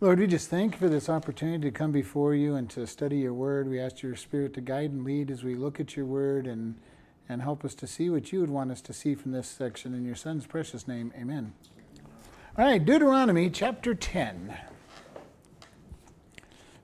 [0.00, 3.18] Lord, we just thank you for this opportunity to come before you and to study
[3.18, 3.68] your word.
[3.68, 6.76] We ask your spirit to guide and lead as we look at your word and,
[7.28, 9.94] and help us to see what you would want us to see from this section.
[9.94, 11.52] In your son's precious name, amen.
[12.56, 14.56] All right, Deuteronomy chapter 10.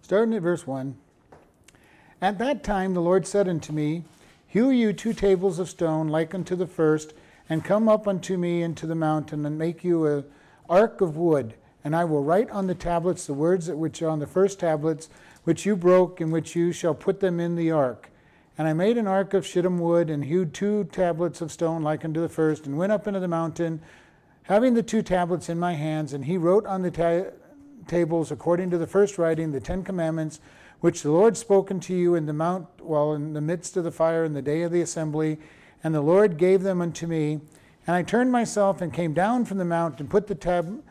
[0.03, 0.97] Starting at verse 1.
[2.21, 4.03] At that time the Lord said unto me,
[4.49, 7.15] Hew you two tables of stone like unto the first,
[7.49, 10.25] and come up unto me into the mountain, and make you a
[10.69, 11.55] ark of wood.
[11.85, 15.11] And I will write on the tablets the words which are on the first tablets,
[15.45, 18.11] which you broke, and which you shall put them in the ark.
[18.57, 22.05] And I made an ark of shittim wood, and hewed two tablets of stone like
[22.05, 23.83] unto the first, and went up into the mountain,
[24.45, 26.15] having the two tablets in my hands.
[26.15, 27.31] And he wrote on the ta-
[27.87, 30.41] tables, according to the first writing, the Ten Commandments,
[30.81, 33.91] which the Lord spoke unto you in the mount while in the midst of the
[33.91, 35.39] fire in the day of the assembly.
[35.83, 37.41] And the Lord gave them unto me.
[37.87, 40.83] And I turned myself and came down from the mount and put the tab-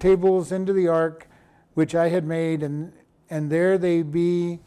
[0.00, 1.28] tables into the ark
[1.74, 2.92] which I had made, and,
[3.30, 4.58] and there they be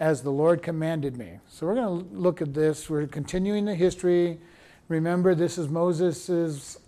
[0.00, 1.38] as the Lord commanded me.
[1.48, 2.88] So we're going to look at this.
[2.88, 4.38] We're continuing the history.
[4.88, 6.78] Remember, this is Moses'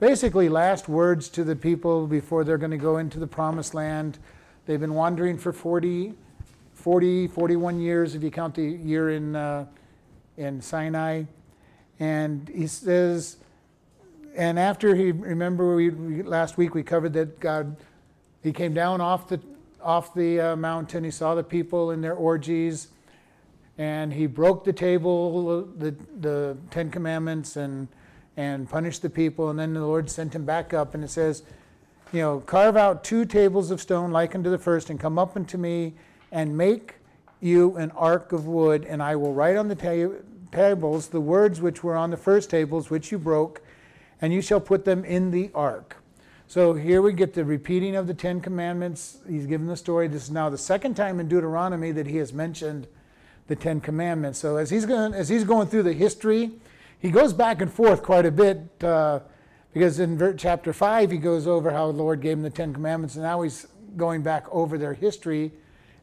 [0.00, 4.18] basically last words to the people before they're going to go into the promised land.
[4.66, 6.14] They've been wandering for 40,
[6.74, 9.66] 40 41 years, if you count the year in, uh,
[10.36, 11.24] in Sinai.
[12.00, 13.36] And he says,
[14.34, 17.76] and after he, remember we, we, last week we covered that God,
[18.42, 19.40] he came down off the
[19.82, 21.04] off the uh, mountain.
[21.04, 22.88] He saw the people in their orgies,
[23.78, 27.88] and he broke the table, the the Ten Commandments, and
[28.36, 29.50] and punished the people.
[29.50, 31.42] And then the Lord sent him back up, and it says,
[32.12, 35.36] you know, carve out two tables of stone like unto the first, and come up
[35.36, 35.94] unto me,
[36.30, 36.94] and make
[37.40, 40.16] you an ark of wood, and I will write on the ta-
[40.52, 43.60] tables the words which were on the first tables which you broke
[44.22, 45.96] and you shall put them in the ark.
[46.46, 49.18] So here we get the repeating of the Ten Commandments.
[49.28, 50.06] He's given the story.
[50.06, 52.86] This is now the second time in Deuteronomy that he has mentioned
[53.48, 54.38] the Ten Commandments.
[54.38, 56.52] So as he's going, as he's going through the history,
[56.98, 59.20] he goes back and forth quite a bit uh,
[59.72, 63.16] because in chapter 5 he goes over how the Lord gave him the Ten Commandments,
[63.16, 63.66] and now he's
[63.96, 65.52] going back over their history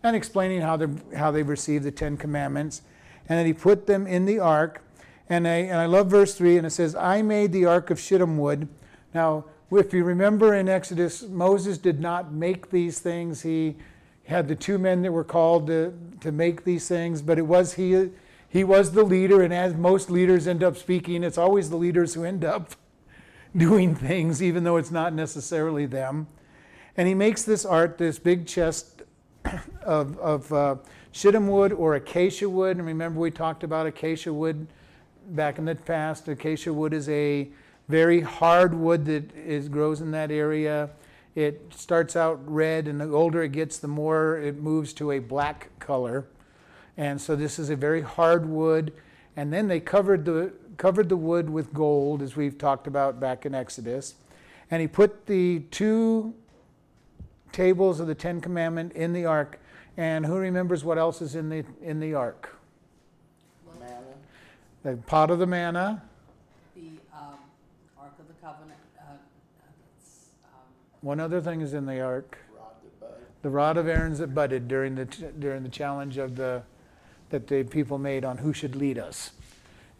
[0.03, 0.77] and explaining how,
[1.15, 2.81] how they received the Ten Commandments.
[3.29, 4.81] And that he put them in the ark
[5.29, 7.99] and I, and I love verse 3, and it says, I made the ark of
[7.99, 8.67] shittim wood.
[9.13, 13.43] Now, if you remember in Exodus, Moses did not make these things.
[13.43, 13.77] He
[14.25, 17.75] had the two men that were called to, to make these things, but it was
[17.75, 18.09] he,
[18.49, 22.15] he was the leader, and as most leaders end up speaking, it's always the leaders
[22.15, 22.71] who end up
[23.55, 26.27] doing things, even though it's not necessarily them.
[26.97, 29.03] And he makes this art, this big chest
[29.83, 30.75] of, of uh,
[31.11, 32.77] shittim wood or acacia wood.
[32.77, 34.67] And remember, we talked about acacia wood
[35.35, 36.27] back in the past.
[36.27, 37.49] Acacia wood is a
[37.87, 40.89] very hard wood that is, grows in that area.
[41.35, 45.19] It starts out red, and the older it gets, the more it moves to a
[45.19, 46.27] black color.
[46.97, 48.93] And so this is a very hard wood.
[49.35, 53.45] And then they covered the, covered the wood with gold, as we've talked about back
[53.45, 54.15] in Exodus.
[54.69, 56.33] And he put the two
[57.51, 59.59] tables of the Ten Commandment in the ark.
[59.97, 62.58] And who remembers what else is in the, in the ark?
[64.83, 66.01] The pot of the manna,
[66.75, 66.81] the
[67.13, 67.35] um,
[67.99, 68.79] Ark of the Covenant.
[68.97, 69.11] Uh,
[70.45, 70.61] um,
[71.01, 72.37] one other thing is in the ark.
[73.41, 76.63] The rod of Aaron's that budded during the during the challenge of the
[77.29, 79.31] that the people made on who should lead us,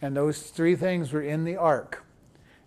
[0.01, 2.03] and those three things were in the ark,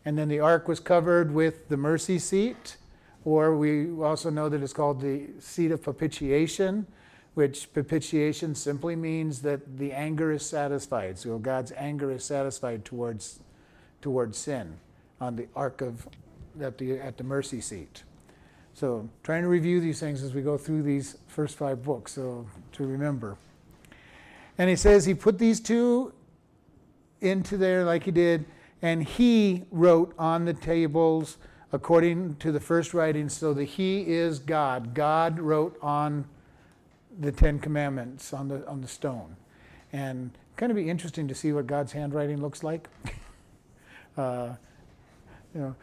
[0.05, 2.77] and then the ark was covered with the mercy seat,
[3.25, 6.87] or we also know that it's called the seat of propitiation,
[7.35, 11.19] which propitiation simply means that the anger is satisfied.
[11.19, 13.41] So God's anger is satisfied towards,
[14.01, 14.79] towards sin
[15.21, 16.09] on the ark of
[16.61, 18.03] at the at the mercy seat.
[18.75, 22.47] So trying to review these things as we go through these first five books, so
[22.73, 23.37] to remember.
[24.59, 26.13] And he says he put these two
[27.21, 28.45] into there like he did,
[28.83, 31.39] and he wrote on the tables
[31.71, 34.93] according to the first writing, so that he is God.
[34.93, 36.27] God wrote on
[37.21, 39.37] the Ten Commandments on the on the stone,
[39.93, 42.89] and kind of be interesting to see what God's handwriting looks like.
[44.17, 44.55] uh,
[45.55, 45.77] you know,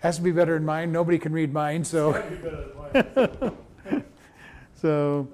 [0.00, 0.92] has to be better than mine.
[0.92, 2.12] Nobody can read mine, so.
[4.80, 5.28] so,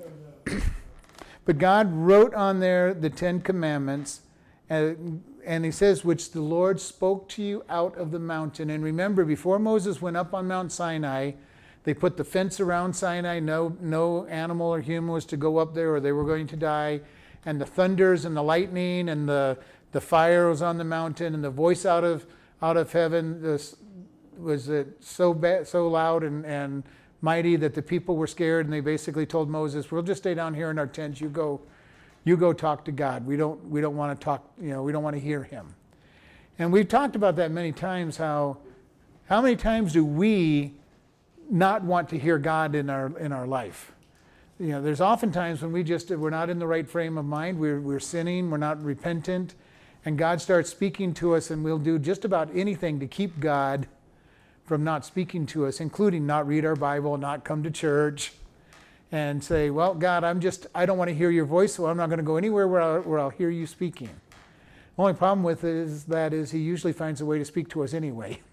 [1.44, 4.23] but God wrote on there the Ten Commandments,
[4.69, 8.70] and, and He says, which the Lord spoke to you out of the mountain.
[8.70, 11.32] And remember, before Moses went up on Mount Sinai,
[11.88, 13.40] they put the fence around Sinai.
[13.40, 16.55] No, no animal or human was to go up there or they were going to
[16.55, 17.00] die.
[17.46, 19.56] And the thunders and the lightning and the,
[19.93, 22.26] the fire was on the mountain and the voice out of,
[22.61, 23.75] out of heaven this,
[24.37, 26.82] was it so, so loud and, and
[27.23, 30.52] mighty that the people were scared and they basically told Moses, "We'll just stay down
[30.52, 31.23] here in our tents.
[31.23, 31.58] You go,
[32.23, 33.25] you go talk to God.
[33.25, 34.44] We don't we don't want to talk.
[34.61, 35.75] You know, we don't want to hear him."
[36.58, 38.19] And we've talked about that many times.
[38.19, 38.58] How
[39.25, 40.75] how many times do we
[41.50, 43.93] not want to hear God in our in our life?
[44.59, 47.25] You know, there's often times when we just we're not in the right frame of
[47.25, 47.59] mind.
[47.59, 48.50] We're we're sinning.
[48.50, 49.55] We're not repentant,
[50.05, 53.87] and God starts speaking to us, and we'll do just about anything to keep God
[54.69, 58.33] from not speaking to us, including not read our Bible, not come to church,
[59.11, 61.97] and say, Well, God, I'm just, I don't want to hear your voice, so I'm
[61.97, 64.11] not going to go anywhere where I'll, where I'll hear you speaking.
[64.97, 67.69] The only problem with it is that is he usually finds a way to speak
[67.71, 68.41] to us anyway.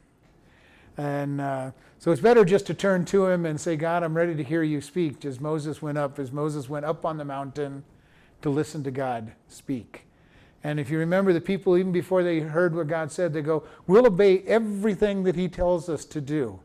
[0.97, 1.71] And uh,
[2.05, 4.61] so it's better just to turn to him and say, God, I'm ready to hear
[4.61, 7.83] you speak, as Moses went up, as Moses went up on the mountain
[8.43, 10.05] to listen to God speak.
[10.63, 13.63] And if you remember, the people, even before they heard what God said, they go,
[13.87, 16.59] We'll obey everything that He tells us to do.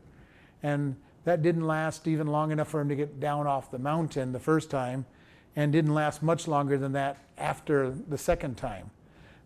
[0.61, 4.33] And that didn't last even long enough for him to get down off the mountain
[4.33, 5.07] the first time,
[5.55, 8.91] and didn't last much longer than that after the second time.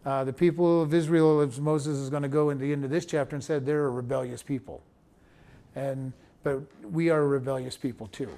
[0.05, 2.89] Uh, the people of Israel, as Moses is going to go into the end of
[2.89, 4.83] this chapter, and said they're a rebellious people.
[5.75, 6.13] And,
[6.43, 8.29] but we are rebellious people too.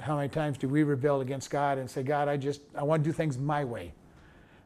[0.00, 3.04] How many times do we rebel against God and say, God, I just, I want
[3.04, 3.92] to do things my way?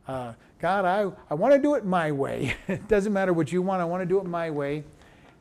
[0.06, 2.54] Uh, God, I, I want to do it my way.
[2.66, 4.84] it doesn't matter what you want, I want to do it my way.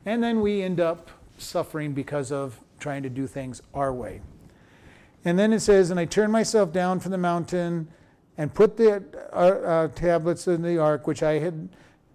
[0.04, 4.20] And then we end up suffering because of trying to do things our way.
[5.24, 7.88] And then it says, And I turned myself down from the mountain
[8.36, 9.02] and put the
[9.32, 11.68] uh, uh, tablets in the ark which I had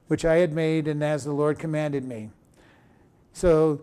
[0.07, 2.29] which I had made and as the Lord commanded me.
[3.31, 3.81] So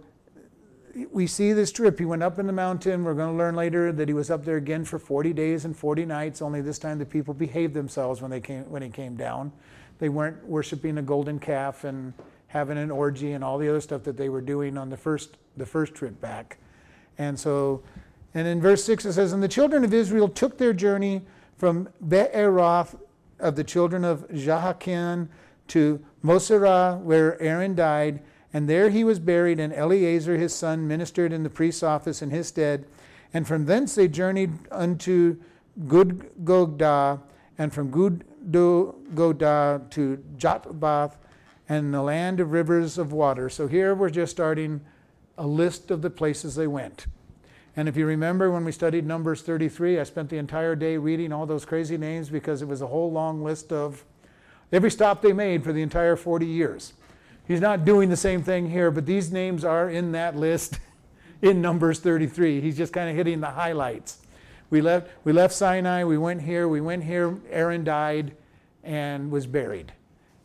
[1.06, 1.99] we see this trip.
[1.99, 3.05] He went up in the mountain.
[3.05, 5.76] We're going to learn later that he was up there again for 40 days and
[5.76, 6.43] 40 nights.
[6.43, 9.52] Only this time the people behaved themselves when they came when he came down.
[9.99, 12.14] They weren't worshiping a golden calf and
[12.49, 15.37] having an orgy and all the other stuff that they were doing on the first
[15.56, 16.58] the first trip back.
[17.19, 17.82] And so
[18.35, 21.23] and in verse 6 it says and the children of Israel took their journey
[21.56, 22.97] from Be'eroth
[23.38, 25.29] of the children of Jahakan
[25.69, 31.32] to Moserah where Aaron died and there he was buried, and Eleazar his son ministered
[31.32, 32.87] in the priest's office in his stead.
[33.32, 35.37] And from thence they journeyed unto
[35.87, 37.20] Gudgodah,
[37.58, 41.14] and from Gudgodah to Jotbath,
[41.69, 43.49] and the land of rivers of water.
[43.49, 44.81] So here we're just starting
[45.38, 47.06] a list of the places they went.
[47.76, 51.32] And if you remember when we studied Numbers 33, I spent the entire day reading
[51.32, 54.05] all those crazy names because it was a whole long list of
[54.73, 56.94] every stop they made for the entire 40 years.
[57.50, 60.79] He's not doing the same thing here, but these names are in that list
[61.43, 62.61] in Numbers 33.
[62.61, 64.19] He's just kind of hitting the highlights.
[64.70, 68.37] We left, we left Sinai, we went here, we went here, Aaron died
[68.85, 69.93] and was buried.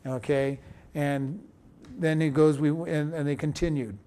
[0.03, 0.57] Okay?
[0.95, 1.47] And
[1.95, 3.99] then he goes, we, and, and they continued.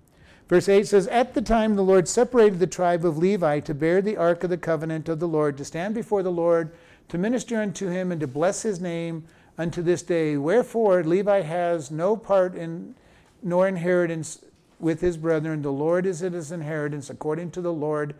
[0.48, 4.02] Verse 8 says, At the time the Lord separated the tribe of Levi to bear
[4.02, 6.72] the ark of the covenant of the Lord, to stand before the Lord,
[7.10, 9.24] to minister unto him, and to bless his name
[9.58, 10.36] unto this day.
[10.36, 12.94] Wherefore Levi has no part in
[13.42, 14.44] nor inheritance
[14.80, 15.62] with his brethren.
[15.62, 18.14] The Lord is in his inheritance according to the Lord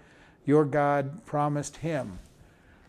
[0.45, 2.19] your God promised him.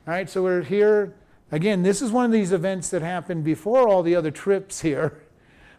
[0.07, 1.13] All right, so we're here.
[1.51, 5.22] Again, this is one of these events that happened before all the other trips here.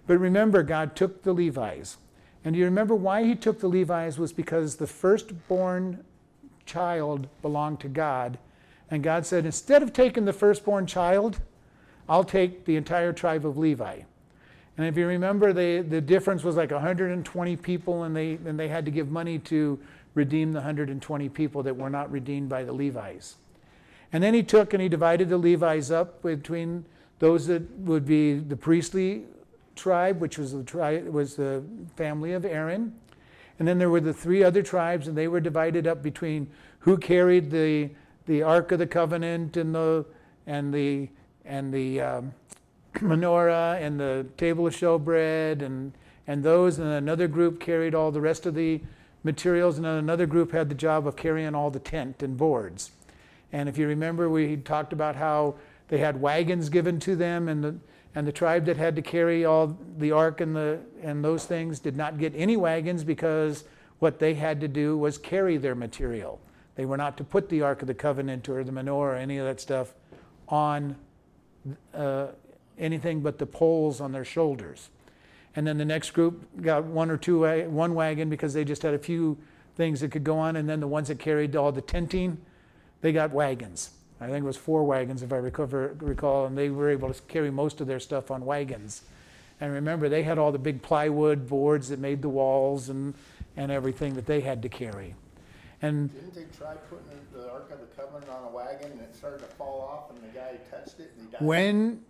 [0.06, 1.98] But remember, God took the Levites.
[2.44, 6.04] And you remember why he took the Levites was because the firstborn
[6.66, 8.38] child belonged to God.
[8.90, 11.40] And God said, instead of taking the firstborn child,
[12.10, 14.00] I'll take the entire tribe of Levi.
[14.76, 18.66] And if you remember, they, the difference was like 120 people, and they, and they
[18.66, 19.78] had to give money to
[20.14, 23.36] redeem the 120 people that were not redeemed by the Levites.
[24.12, 26.84] And then he took and he divided the Levites up between
[27.20, 29.22] those that would be the priestly
[29.76, 31.62] tribe, which was the, tri- was the
[31.94, 32.92] family of Aaron.
[33.60, 36.50] And then there were the three other tribes, and they were divided up between
[36.80, 37.90] who carried the,
[38.26, 40.04] the Ark of the Covenant and the,
[40.48, 41.08] and the
[41.50, 42.32] and the um,
[42.94, 45.92] menorah and the table of showbread and,
[46.26, 48.80] and those, and another group carried all the rest of the
[49.24, 52.92] materials, and then another group had the job of carrying all the tent and boards.
[53.52, 55.56] And if you remember, we talked about how
[55.88, 57.74] they had wagons given to them, and the,
[58.14, 61.80] and the tribe that had to carry all the ark and, the, and those things
[61.80, 63.64] did not get any wagons because
[63.98, 66.40] what they had to do was carry their material.
[66.76, 69.36] They were not to put the Ark of the Covenant or the menorah or any
[69.36, 69.94] of that stuff
[70.48, 70.96] on
[71.94, 72.28] uh,
[72.78, 74.88] anything but the poles on their shoulders.
[75.56, 78.94] And then the next group got one or two, one wagon because they just had
[78.94, 79.36] a few
[79.76, 80.56] things that could go on.
[80.56, 82.38] And then the ones that carried all the tenting,
[83.00, 83.90] they got wagons.
[84.20, 87.22] I think it was four wagons, if I recover, recall, and they were able to
[87.22, 89.02] carry most of their stuff on wagons.
[89.60, 93.14] And remember, they had all the big plywood boards that made the walls and,
[93.56, 95.14] and everything that they had to carry.
[95.82, 99.14] And Didn't they try putting the Ark of the Covenant on a wagon and it
[99.16, 101.40] started to fall off and the guy touched it and he died?
[101.42, 102.02] when,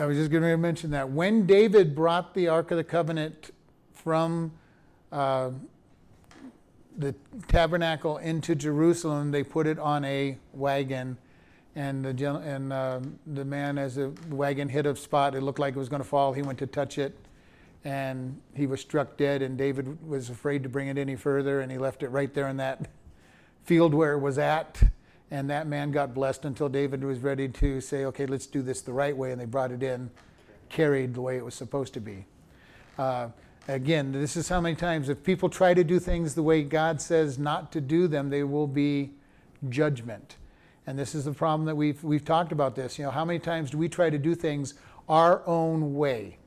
[0.00, 3.50] I was just going to mention that, when David brought the Ark of the Covenant
[3.92, 4.52] from
[5.12, 5.50] uh,
[6.96, 7.14] the
[7.48, 11.18] tabernacle into Jerusalem, they put it on a wagon.
[11.74, 15.58] And the, gen- and, uh, the man, as the wagon hit a spot, it looked
[15.58, 16.32] like it was going to fall.
[16.32, 17.14] He went to touch it
[17.86, 19.42] and he was struck dead.
[19.42, 22.48] And David was afraid to bring it any further and he left it right there
[22.48, 22.90] in that
[23.64, 24.82] field where it was at.
[25.30, 28.80] And that man got blessed until David was ready to say, okay, let's do this
[28.80, 29.30] the right way.
[29.30, 30.10] And they brought it in,
[30.68, 32.26] carried the way it was supposed to be.
[32.98, 33.28] Uh,
[33.68, 37.00] again, this is how many times, if people try to do things the way God
[37.00, 39.12] says not to do them, they will be
[39.68, 40.36] judgment.
[40.88, 42.98] And this is the problem that we've, we've talked about this.
[42.98, 44.74] You know, how many times do we try to do things
[45.08, 46.38] our own way?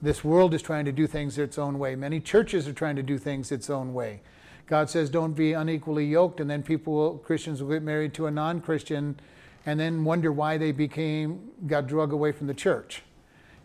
[0.00, 1.96] This world is trying to do things its own way.
[1.96, 4.20] Many churches are trying to do things its own way.
[4.66, 8.26] God says, don't be unequally yoked, and then people, will, Christians, will get married to
[8.26, 9.18] a non Christian
[9.66, 13.02] and then wonder why they became, got drug away from the church.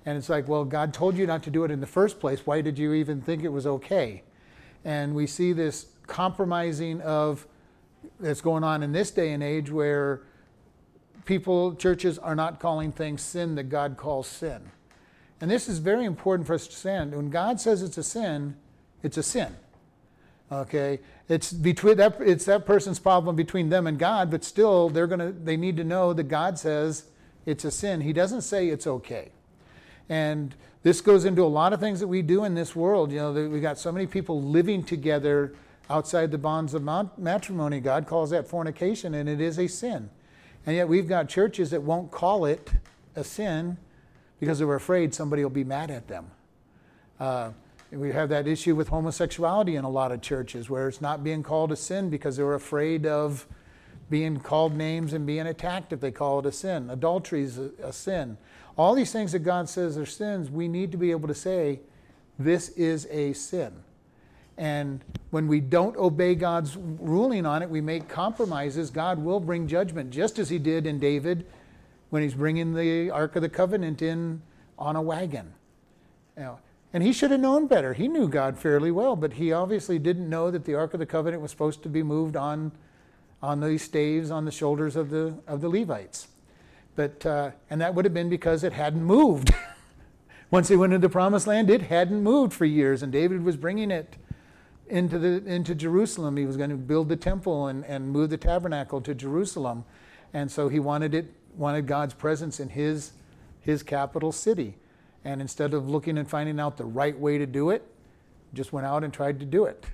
[0.06, 2.46] And it's like, well, God told you not to do it in the first place.
[2.46, 4.24] Why did you even think it was okay?
[4.84, 7.48] And we see this compromising of
[8.20, 10.24] that's going on in this day and age where
[11.25, 14.72] people, churches, are not calling things sin that God calls sin.
[15.42, 17.16] And this is very important for us to understand.
[17.16, 18.56] When God says it's a sin,
[19.02, 19.56] it's a sin.
[20.52, 21.00] Okay,
[21.30, 25.32] it's between that it's that person's problem between them and God, but still they're gonna
[25.32, 27.06] they need to know that God says
[27.46, 28.02] it's a sin.
[28.02, 29.32] He doesn't say it's okay.
[30.10, 33.12] And this goes into a lot of things that we do in this world.
[33.12, 35.56] You know, we've got so many people living together
[35.90, 36.84] outside the bonds of
[37.18, 37.80] matrimony.
[37.80, 40.10] God calls that fornication, and it is a sin.
[40.66, 42.72] And yet we've got churches that won't call it
[43.16, 43.78] a sin
[44.43, 46.29] because they're afraid somebody will be mad at them.
[47.17, 47.51] Uh,
[47.91, 51.43] we have that issue with homosexuality in a lot of churches where it's not being
[51.43, 53.47] called a sin because they're afraid of
[54.09, 56.89] being called names and being attacked if they call it a sin.
[56.89, 58.38] Adultery is a, a sin.
[58.77, 61.79] All these things that God says are sins, we need to be able to say,
[62.38, 63.71] this is a sin.
[64.57, 65.00] And
[65.31, 70.09] when we don't obey God's ruling on it, we make compromises, God will bring judgment,
[70.12, 71.45] just as He did in David
[72.13, 74.43] when He's bringing the Ark of the Covenant in
[74.77, 75.51] on a wagon.
[76.38, 76.60] You know,
[76.93, 77.93] and he should have known better.
[77.93, 81.08] He knew God fairly well, but he obviously didn't know that the Ark of the
[81.08, 82.72] Covenant was supposed to be moved on,
[83.41, 86.27] on these staves on the shoulders of the, of the Levites.
[86.96, 89.51] But, uh, and that would have been because it hadn't moved.
[90.51, 93.58] Once they went into the promised land, it hadn't moved for years, and David was
[93.58, 94.17] bringing it
[94.88, 96.38] into, the, into Jerusalem.
[96.38, 99.84] He was going to build the temple and, and move the tabernacle to Jerusalem.
[100.32, 103.13] And so he wanted, it, wanted God's presence in his,
[103.62, 104.75] his capital city.
[105.25, 107.83] And instead of looking and finding out the right way to do it,
[108.53, 109.86] just went out and tried to do it.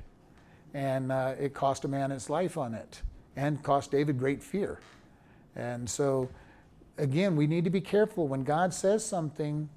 [0.74, 3.02] And uh, it cost a man his life on it
[3.36, 4.80] and cost David great fear.
[5.56, 6.30] And so,
[6.98, 9.70] again, we need to be careful when God says something,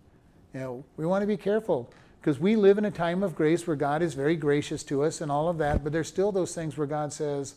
[0.52, 3.66] you know, we want to be careful because we live in a time of grace
[3.66, 6.54] where God is very gracious to us and all of that, but there's still those
[6.54, 7.56] things where God says,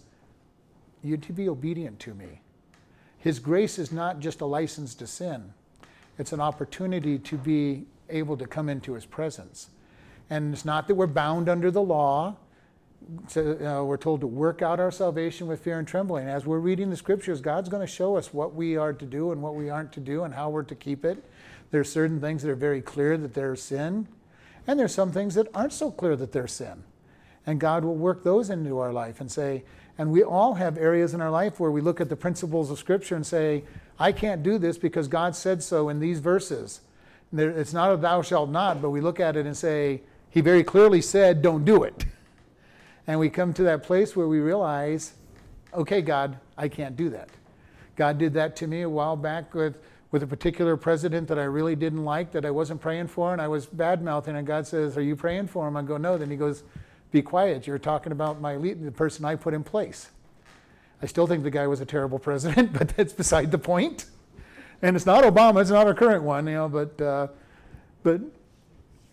[1.04, 2.42] You're to be obedient to me.
[3.26, 5.52] His grace is not just a license to sin,
[6.20, 9.72] it's an opportunity to be able to come into his presence.
[10.30, 12.36] And it's not that we're bound under the law.
[13.28, 16.28] So, uh, we're told to work out our salvation with fear and trembling.
[16.28, 19.32] As we're reading the scriptures, God's going to show us what we are to do
[19.32, 21.24] and what we aren't to do and how we're to keep it.
[21.72, 24.08] There's certain things that are very clear that they're sin,
[24.68, 26.84] and there's some things that aren't so clear that they're sin.
[27.48, 29.64] And God will work those into our life and say,
[29.98, 32.80] and we all have areas in our life where we look at the principles of
[32.80, 33.64] Scripture and say,
[33.98, 36.82] I can't do this because God said so in these verses.
[37.32, 40.64] It's not a thou shalt not, but we look at it and say, He very
[40.64, 42.06] clearly said, don't do it.
[43.08, 45.14] And we come to that place where we realize,
[45.74, 47.30] okay, God, I can't do that.
[47.96, 49.78] God did that to me a while back with,
[50.12, 53.42] with a particular president that I really didn't like, that I wasn't praying for, and
[53.42, 54.36] I was bad mouthing.
[54.36, 55.78] And God says, Are you praying for him?
[55.78, 56.18] I go, No.
[56.18, 56.64] Then He goes,
[57.12, 57.68] Be quiet.
[57.68, 60.10] You're talking about my the person I put in place.
[61.02, 64.06] I still think the guy was a terrible president, but that's beside the point.
[64.82, 67.28] And it's not Obama, it's not our current one, you know, but, uh,
[68.04, 68.22] but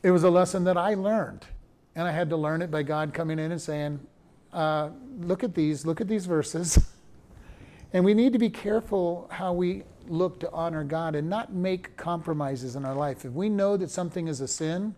[0.03, 1.47] it was a lesson that I learned.
[1.95, 4.01] And I had to learn it by God coming in and saying,
[4.53, 6.79] uh, look at these, look at these verses.
[7.93, 11.97] and we need to be careful how we look to honor God and not make
[11.97, 13.25] compromises in our life.
[13.25, 14.95] If we know that something is a sin,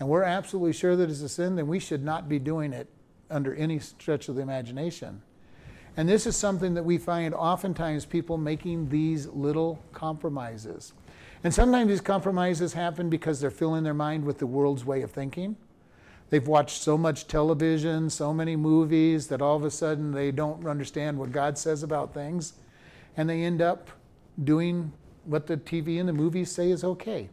[0.00, 2.88] and we're absolutely sure that it's a sin, then we should not be doing it
[3.30, 5.22] under any stretch of the imagination.
[5.96, 10.92] And this is something that we find oftentimes people making these little compromises.
[11.44, 15.10] And sometimes these compromises happen because they're filling their mind with the world's way of
[15.10, 15.56] thinking.
[16.30, 20.66] they've watched so much television, so many movies that all of a sudden they don't
[20.66, 22.54] understand what God says about things,
[23.16, 23.90] and they end up
[24.42, 24.92] doing
[25.26, 27.28] what the TV and the movies say is okay.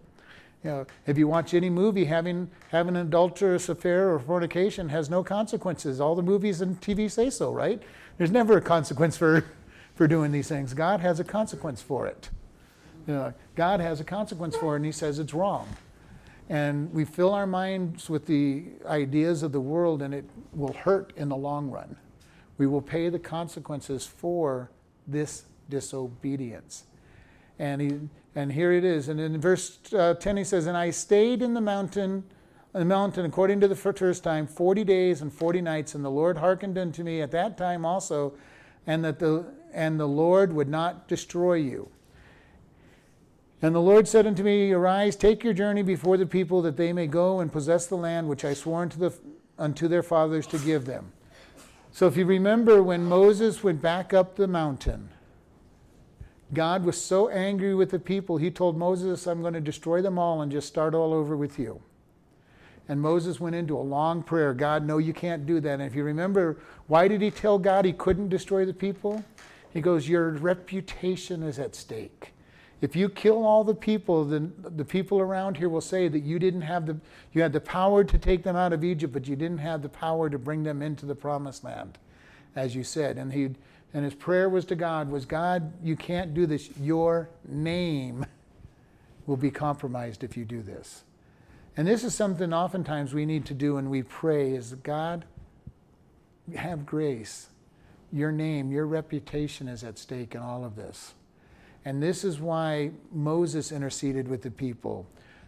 [0.63, 5.09] You know, if you watch any movie, having having an adulterous affair or fornication has
[5.09, 5.99] no consequences.
[5.99, 7.81] All the movies and TV say so, right?
[8.17, 9.45] There's never a consequence for
[9.95, 10.73] for doing these things.
[10.73, 12.29] God has a consequence for it.
[13.07, 15.67] You know, God has a consequence for it, and He says it's wrong.
[16.49, 21.13] And we fill our minds with the ideas of the world, and it will hurt
[21.15, 21.95] in the long run.
[22.57, 24.69] We will pay the consequences for
[25.07, 26.83] this disobedience.
[27.57, 27.99] And he
[28.35, 29.09] and here it is.
[29.09, 32.23] And in verse uh, 10, he says, And I stayed in the mountain,
[32.73, 36.37] the mountain according to the first time, 40 days and 40 nights, and the Lord
[36.37, 38.33] hearkened unto me at that time also,
[38.87, 41.89] and that the and the Lord would not destroy you.
[43.61, 46.93] And the Lord said unto me, Arise, take your journey before the people, that they
[46.93, 49.13] may go and possess the land which I swore unto, the,
[49.57, 51.11] unto their fathers to give them.
[51.91, 55.09] So if you remember when Moses went back up the mountain,
[56.53, 60.19] God was so angry with the people, he told Moses, I'm going to destroy them
[60.19, 61.81] all and just start all over with you.
[62.89, 65.73] And Moses went into a long prayer God, no, you can't do that.
[65.73, 69.23] And if you remember, why did he tell God he couldn't destroy the people?
[69.73, 72.33] He goes, Your reputation is at stake.
[72.81, 76.39] If you kill all the people, then the people around here will say that you
[76.39, 76.97] didn't have the
[77.31, 79.89] you had the power to take them out of Egypt, but you didn't have the
[79.89, 81.99] power to bring them into the promised land,
[82.55, 83.17] as you said.
[83.17, 83.51] And he
[83.93, 86.69] and his prayer was to God was God, you can't do this.
[86.79, 88.25] Your name
[89.25, 91.03] will be compromised if you do this.
[91.77, 95.25] And this is something oftentimes we need to do when we pray is God,
[96.55, 97.47] have grace.
[98.11, 101.13] Your name, your reputation is at stake in all of this.
[101.85, 105.05] And this is why Moses interceded with the people.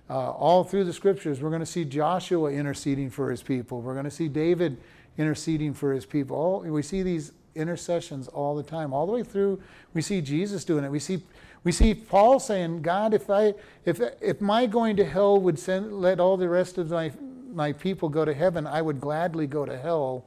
[0.09, 3.81] Uh, all through the scriptures, we're going to see Joshua interceding for his people.
[3.81, 4.77] We're going to see David
[5.17, 6.37] interceding for his people.
[6.37, 9.61] All, we see these intercessions all the time, all the way through.
[9.93, 10.91] We see Jesus doing it.
[10.91, 11.21] We see
[11.63, 13.53] we see Paul saying, "God, if I
[13.85, 17.11] if if my going to hell would send let all the rest of my
[17.53, 20.25] my people go to heaven, I would gladly go to hell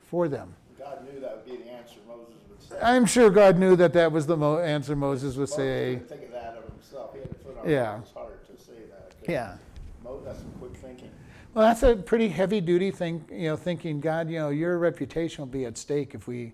[0.00, 2.78] for them." God knew that would be the answer Moses would say.
[2.80, 5.96] I'm sure God knew that that was the mo- answer Moses would Moses say.
[6.08, 7.12] think of that of himself.
[7.12, 8.00] He had to put on Yeah.
[8.00, 9.12] his heart to say that.
[9.30, 9.56] Yeah.
[10.02, 11.10] Mo, that's some quick thinking.
[11.52, 15.42] Well, that's a pretty heavy duty thing, you know, thinking, God, you know, your reputation
[15.42, 16.52] will be at stake if we,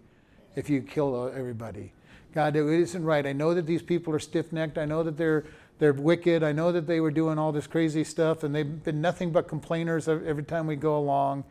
[0.56, 1.92] if you kill uh, everybody.
[2.34, 3.24] God, it isn't right.
[3.24, 4.76] I know that these people are stiff-necked.
[4.76, 5.44] I know that they're
[5.78, 6.42] they're wicked.
[6.42, 9.46] I know that they were doing all this crazy stuff, and they've been nothing but
[9.46, 11.44] complainers every time we go along.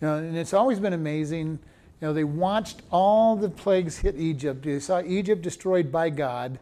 [0.00, 1.58] You know, and it's always been amazing.
[2.00, 4.62] You know, they watched all the plagues hit Egypt.
[4.62, 6.60] They saw Egypt destroyed by God,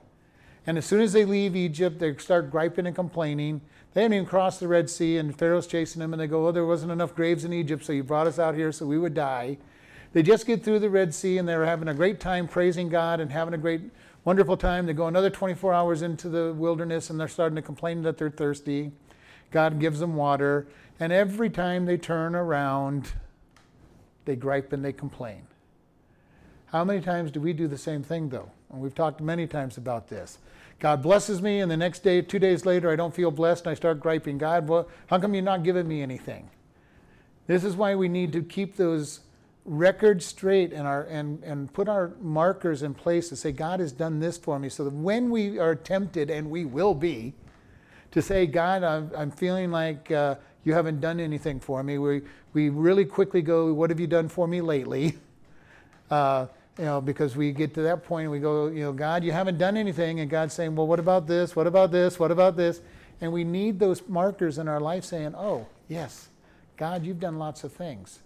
[0.66, 3.60] and as soon as they leave Egypt, they start griping and complaining.
[3.94, 6.52] They haven't even crossed the Red Sea, and Pharaoh's chasing them, and they go, Oh,
[6.52, 9.14] there wasn't enough graves in Egypt, so you brought us out here so we would
[9.14, 9.58] die.
[10.12, 13.20] They just get through the Red Sea, and they're having a great time praising God
[13.20, 13.80] and having a great,
[14.24, 14.86] wonderful time.
[14.86, 18.30] They go another 24 hours into the wilderness, and they're starting to complain that they're
[18.30, 18.92] thirsty.
[19.50, 20.66] God gives them water,
[21.00, 23.12] and every time they turn around,
[24.24, 25.46] they gripe and they complain.
[26.66, 28.50] How many times do we do the same thing, though?
[28.70, 30.38] And we've talked many times about this.
[30.78, 33.72] God blesses me, and the next day, two days later, I don't feel blessed, and
[33.72, 34.36] I start griping.
[34.36, 36.50] God, well, how come you're not giving me anything?
[37.46, 39.20] This is why we need to keep those
[39.64, 43.92] records straight and, our, and, and put our markers in place to say, God has
[43.92, 47.34] done this for me, so that when we are tempted, and we will be,
[48.10, 51.98] to say, God, I'm, I'm feeling like uh, you haven't done anything for me.
[51.98, 52.22] We,
[52.52, 55.18] we really quickly go, What have you done for me lately?
[56.10, 56.46] Uh,
[56.78, 59.32] you know, because we get to that point and we go, you know, God, you
[59.32, 60.20] haven't done anything.
[60.20, 61.56] And God's saying, well, what about this?
[61.56, 62.18] What about this?
[62.18, 62.82] What about this?
[63.20, 66.28] And we need those markers in our life saying, oh, yes,
[66.76, 68.20] God, you've done lots of things.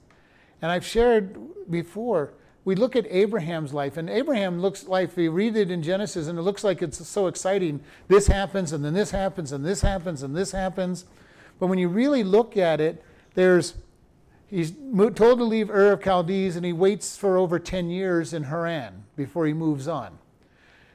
[0.63, 1.37] And I've shared
[1.71, 2.33] before,
[2.65, 6.39] we look at Abraham's life, and Abraham looks like, we read it in Genesis, and
[6.39, 7.81] it looks like it's so exciting.
[8.09, 11.05] This happens, and then this happens, and this happens, and this happens.
[11.59, 13.75] But when you really look at it, there's
[14.49, 18.45] He's told to leave Ur of Chaldees, and he waits for over 10 years in
[18.45, 20.19] Haran before he moves on.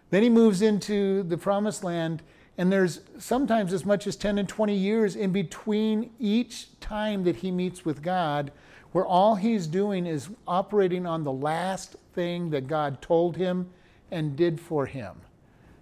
[0.10, 2.22] Then he moves into the promised land,
[2.58, 7.38] and there's sometimes as much as 10 and 20 years in between each time that
[7.38, 8.52] he meets with God,
[8.92, 13.70] where all he's doing is operating on the last thing that God told him
[14.12, 15.16] and did for him.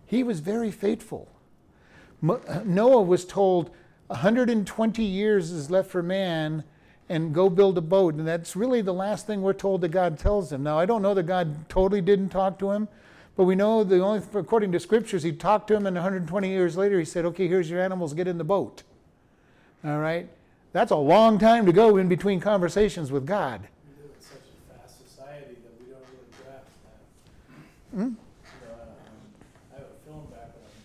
[0.05, 1.27] He was very faithful.
[2.21, 3.71] Noah was told
[4.07, 6.63] 120 years is left for man
[7.09, 8.15] and go build a boat.
[8.15, 10.61] And that's really the last thing we're told that God tells him.
[10.63, 12.87] Now, I don't know that God totally didn't talk to him,
[13.35, 16.77] but we know the only, according to scriptures, he talked to him, and 120 years
[16.77, 18.83] later, he said, Okay, here's your animals, get in the boat.
[19.83, 20.29] All right?
[20.71, 23.61] That's a long time to go in between conversations with God.
[23.61, 27.97] We live in such a fast society that we don't really grasp that.
[27.97, 28.03] Hmm?
[28.03, 28.15] Um,
[29.71, 30.75] I have a film background,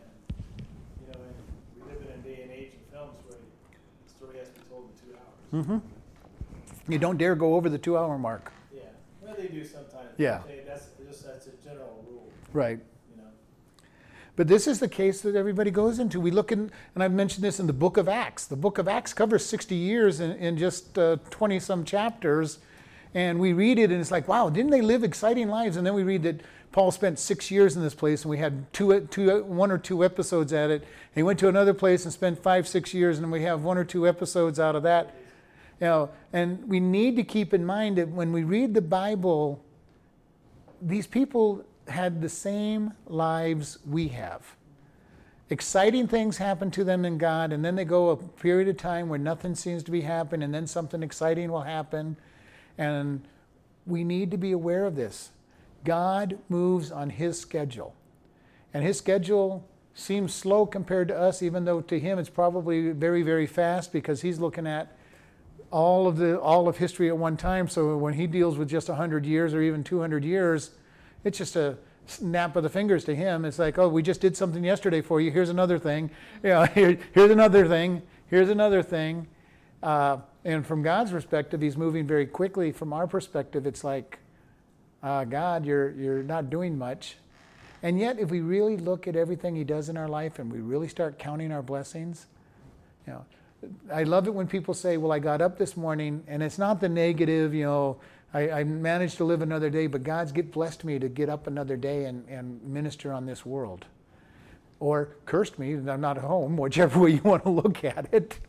[0.00, 0.66] and, and
[1.00, 1.36] you know, and
[1.76, 4.66] we live in a day and age of films where the story has to be
[4.70, 5.66] told in two hours.
[5.66, 8.50] hmm You don't dare go over the two hour mark.
[8.74, 8.80] Yeah,
[9.20, 10.08] well, they do sometimes.
[10.16, 10.40] Yeah.
[10.66, 12.80] That's just that's a general rule, Right.
[14.36, 16.20] But this is the case that everybody goes into.
[16.20, 18.46] We look in, and I've mentioned this in the book of Acts.
[18.46, 22.58] The book of Acts covers 60 years in, in just uh, 20 some chapters.
[23.14, 25.76] And we read it, and it's like, wow, didn't they live exciting lives?
[25.76, 26.40] And then we read that
[26.72, 30.04] Paul spent six years in this place, and we had two, two, one or two
[30.04, 30.82] episodes at it.
[30.82, 33.78] And he went to another place and spent five, six years, and we have one
[33.78, 35.14] or two episodes out of that.
[35.80, 39.62] You know, and we need to keep in mind that when we read the Bible,
[40.82, 44.56] these people had the same lives we have.
[45.50, 49.08] Exciting things happen to them in God, and then they go a period of time
[49.08, 52.16] where nothing seems to be happening, and then something exciting will happen.
[52.78, 53.22] And
[53.86, 55.30] we need to be aware of this.
[55.84, 57.94] God moves on His schedule.
[58.72, 63.22] And His schedule seems slow compared to us, even though to Him it's probably very,
[63.22, 64.96] very fast because He's looking at
[65.74, 67.68] all of the all of history at one time.
[67.68, 70.70] So when he deals with just 100 years or even 200 years,
[71.24, 73.44] it's just a snap of the fingers to him.
[73.44, 75.30] It's like, oh, we just did something yesterday for you.
[75.30, 76.10] Here's another thing.
[76.42, 78.02] You know, here, here's another thing.
[78.26, 79.26] Here's another thing.
[79.82, 82.72] Uh, and from God's perspective, He's moving very quickly.
[82.72, 84.18] From our perspective, it's like,
[85.02, 87.16] uh, God, you're you're not doing much.
[87.82, 90.60] And yet, if we really look at everything He does in our life and we
[90.60, 92.26] really start counting our blessings,
[93.06, 93.24] you know,
[93.92, 96.80] I love it when people say, Well, I got up this morning, and it's not
[96.80, 97.98] the negative, you know,
[98.34, 101.46] I, I managed to live another day, but God's get blessed me to get up
[101.46, 103.86] another day and, and minister on this world.
[104.80, 108.40] Or cursed me I'm not home, whichever way you want to look at it.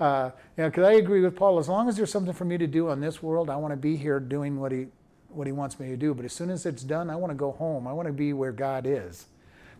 [0.00, 2.58] Uh, you know, because I agree with Paul, as long as there's something for me
[2.58, 4.88] to do on this world, I want to be here doing what he,
[5.28, 6.12] what he wants me to do.
[6.12, 7.86] But as soon as it's done, I want to go home.
[7.86, 9.26] I want to be where God is.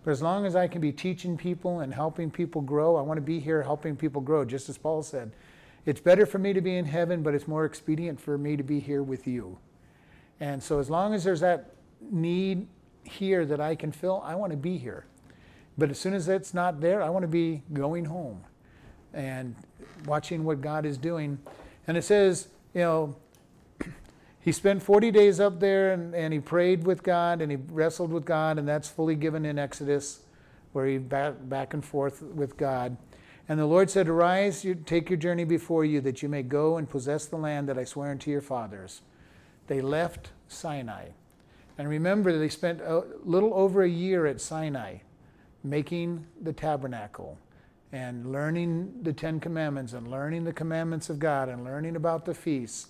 [0.04, 3.16] But as long as I can be teaching people and helping people grow, I want
[3.16, 5.32] to be here helping people grow, just as Paul said.
[5.86, 8.62] It's better for me to be in heaven, but it's more expedient for me to
[8.62, 9.58] be here with you.
[10.40, 12.66] And so, as long as there's that need
[13.04, 15.06] here that I can fill, I want to be here.
[15.76, 18.44] But as soon as that's not there, I want to be going home
[19.12, 19.54] and
[20.06, 21.38] watching what God is doing.
[21.86, 23.16] And it says, you know,
[24.40, 28.12] he spent 40 days up there and, and he prayed with God and he wrestled
[28.12, 30.20] with God, and that's fully given in Exodus,
[30.72, 32.96] where he back, back and forth with God.
[33.48, 36.78] And the Lord said, Arise, you, take your journey before you, that you may go
[36.78, 39.02] and possess the land that I swear unto your fathers.
[39.66, 41.08] They left Sinai.
[41.76, 44.98] And remember, they spent a little over a year at Sinai
[45.62, 47.38] making the tabernacle
[47.92, 52.34] and learning the Ten Commandments and learning the commandments of God and learning about the
[52.34, 52.88] feasts.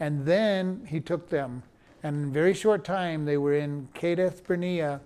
[0.00, 1.62] And then he took them,
[2.02, 5.00] and in very short time, they were in Kadesh Barnea,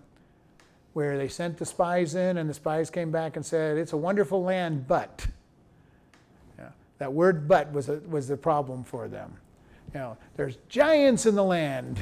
[0.93, 3.97] where they sent the spies in, and the spies came back and said, It's a
[3.97, 5.27] wonderful land, but.
[6.59, 9.35] Yeah, that word but was, a, was the problem for them.
[9.95, 11.99] You know, there's giants in the land,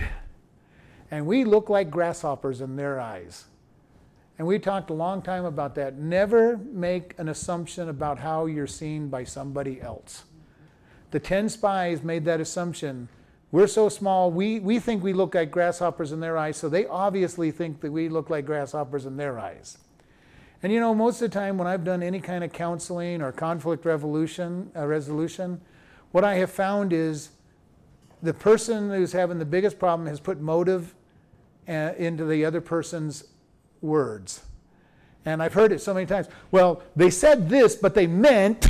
[1.10, 3.44] and we look like grasshoppers in their eyes.
[4.38, 5.98] And we talked a long time about that.
[5.98, 10.24] Never make an assumption about how you're seen by somebody else.
[11.10, 13.08] The 10 spies made that assumption.
[13.52, 16.86] We're so small, we, we think we look like grasshoppers in their eyes, so they
[16.86, 19.78] obviously think that we look like grasshoppers in their eyes.
[20.62, 23.32] And you know, most of the time when I've done any kind of counseling or
[23.32, 25.60] conflict revolution, uh, resolution,
[26.12, 27.30] what I have found is
[28.22, 30.94] the person who's having the biggest problem has put motive
[31.68, 33.24] uh, into the other person's
[33.80, 34.42] words.
[35.24, 36.28] And I've heard it so many times.
[36.50, 38.66] Well, they said this, but they meant.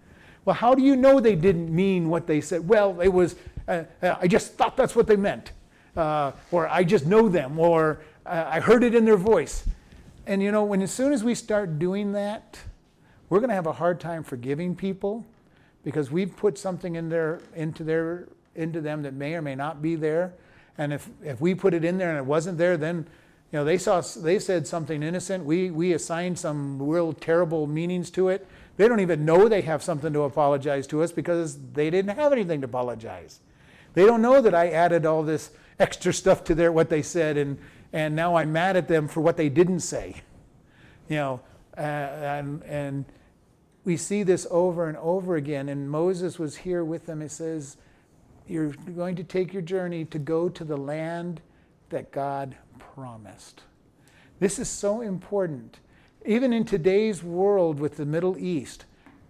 [0.44, 2.68] well, how do you know they didn't mean what they said?
[2.68, 3.36] Well, it was,
[3.68, 5.52] uh, uh, I just thought that's what they meant.
[5.96, 7.58] Uh, or I just know them.
[7.58, 9.64] Or uh, I heard it in their voice.
[10.26, 12.58] And you know, when as soon as we start doing that,
[13.28, 15.24] we're going to have a hard time forgiving people
[15.84, 19.82] because we've put something in their, into, their, into them that may or may not
[19.82, 20.32] be there.
[20.76, 23.06] And if, if we put it in there and it wasn't there, then
[23.52, 25.44] you know, they saw they said something innocent.
[25.44, 28.46] We we assigned some real terrible meanings to it.
[28.76, 32.32] They don't even know they have something to apologize to us because they didn't have
[32.32, 33.40] anything to apologize.
[33.98, 37.36] They don't know that I added all this extra stuff to their what they said,
[37.36, 37.58] and
[37.92, 40.22] and now I'm mad at them for what they didn't say.
[41.08, 41.40] You know,
[41.76, 43.04] uh, and and
[43.84, 45.68] we see this over and over again.
[45.68, 47.20] And Moses was here with them.
[47.22, 47.76] It says,
[48.46, 51.40] "You're going to take your journey to go to the land
[51.88, 53.62] that God promised.
[54.38, 55.80] This is so important.
[56.24, 58.84] Even in today's world with the Middle East,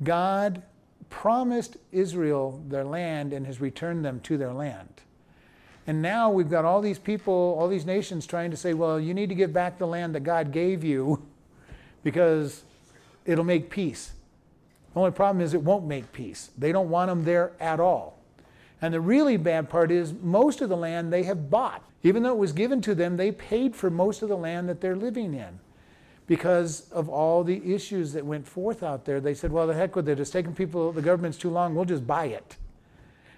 [0.04, 0.62] God
[1.10, 5.02] promised Israel their land and has returned them to their land.
[5.86, 9.14] And now we've got all these people, all these nations trying to say, well, you
[9.14, 11.26] need to give back the land that God gave you
[12.04, 12.62] because
[13.24, 14.12] it'll make peace.
[14.92, 16.50] The only problem is it won't make peace.
[16.58, 18.18] They don't want them there at all.
[18.80, 21.82] And the really bad part is most of the land they have bought.
[22.02, 24.80] Even though it was given to them, they paid for most of the land that
[24.80, 25.58] they're living in
[26.28, 29.18] because of all the issues that went forth out there.
[29.18, 30.20] They said, well, the heck with it.
[30.20, 31.74] It's taking people, the government's too long.
[31.74, 32.56] We'll just buy it.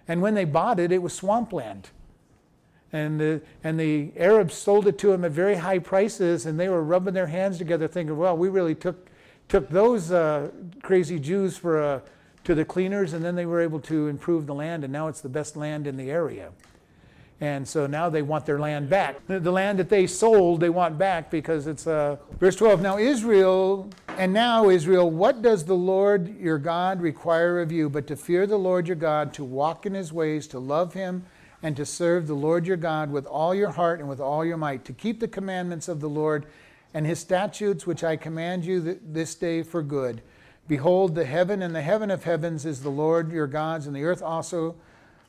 [0.09, 1.89] And when they bought it, it was swampland.
[2.93, 6.69] And the, and the Arabs sold it to them at very high prices, and they
[6.69, 9.09] were rubbing their hands together, thinking, well, we really took,
[9.49, 10.51] took those uh,
[10.83, 12.03] crazy Jews for a,
[12.43, 15.21] to the cleaners, and then they were able to improve the land, and now it's
[15.21, 16.51] the best land in the area.
[17.41, 19.27] And so now they want their land back.
[19.27, 22.83] The, land that they sold, they want back because it's uh, verse 12.
[22.83, 28.07] Now, Israel, and now, Israel, what does the Lord your God require of you but
[28.09, 31.25] to fear the Lord your God, to walk in his ways, to love him,
[31.63, 34.59] and to serve the Lord your God with all your heart and with all your
[34.59, 36.45] might, to keep the commandments of the Lord
[36.93, 40.21] and his statutes, which I command you th- this day for good?
[40.69, 44.05] Behold, the heaven and the heaven of heavens is the Lord your God's, and the
[44.05, 44.77] earth also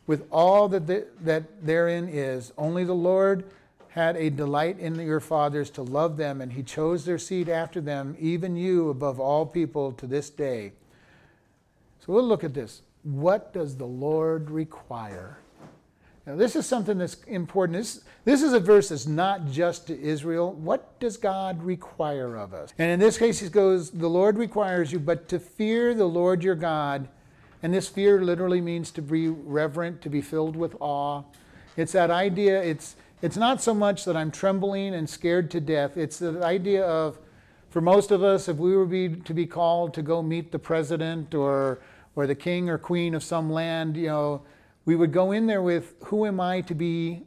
[0.08, 2.52] with all that, the, that therein is.
[2.58, 3.46] Only the Lord
[3.90, 7.82] had a delight in your fathers to love them, and he chose their seed after
[7.82, 10.72] them, even you above all people to this day.
[12.00, 12.82] So we'll look at this.
[13.04, 15.38] What does the Lord require?
[16.26, 17.80] Now, this is something that's important.
[17.80, 20.54] This, this is a verse that's not just to Israel.
[20.54, 22.74] What does God require of us?
[22.78, 26.44] And in this case, he goes, The Lord requires you, but to fear the Lord
[26.44, 27.08] your God
[27.64, 31.24] and this fear literally means to be reverent, to be filled with awe.
[31.78, 35.96] It's that idea, it's, it's not so much that I'm trembling and scared to death.
[35.96, 37.20] It's the idea of,
[37.70, 40.60] for most of us, if we were be, to be called to go meet the
[40.60, 41.82] president or,
[42.16, 44.42] or the king or queen of some land, you know,
[44.86, 47.22] we would go in there with, who am I to be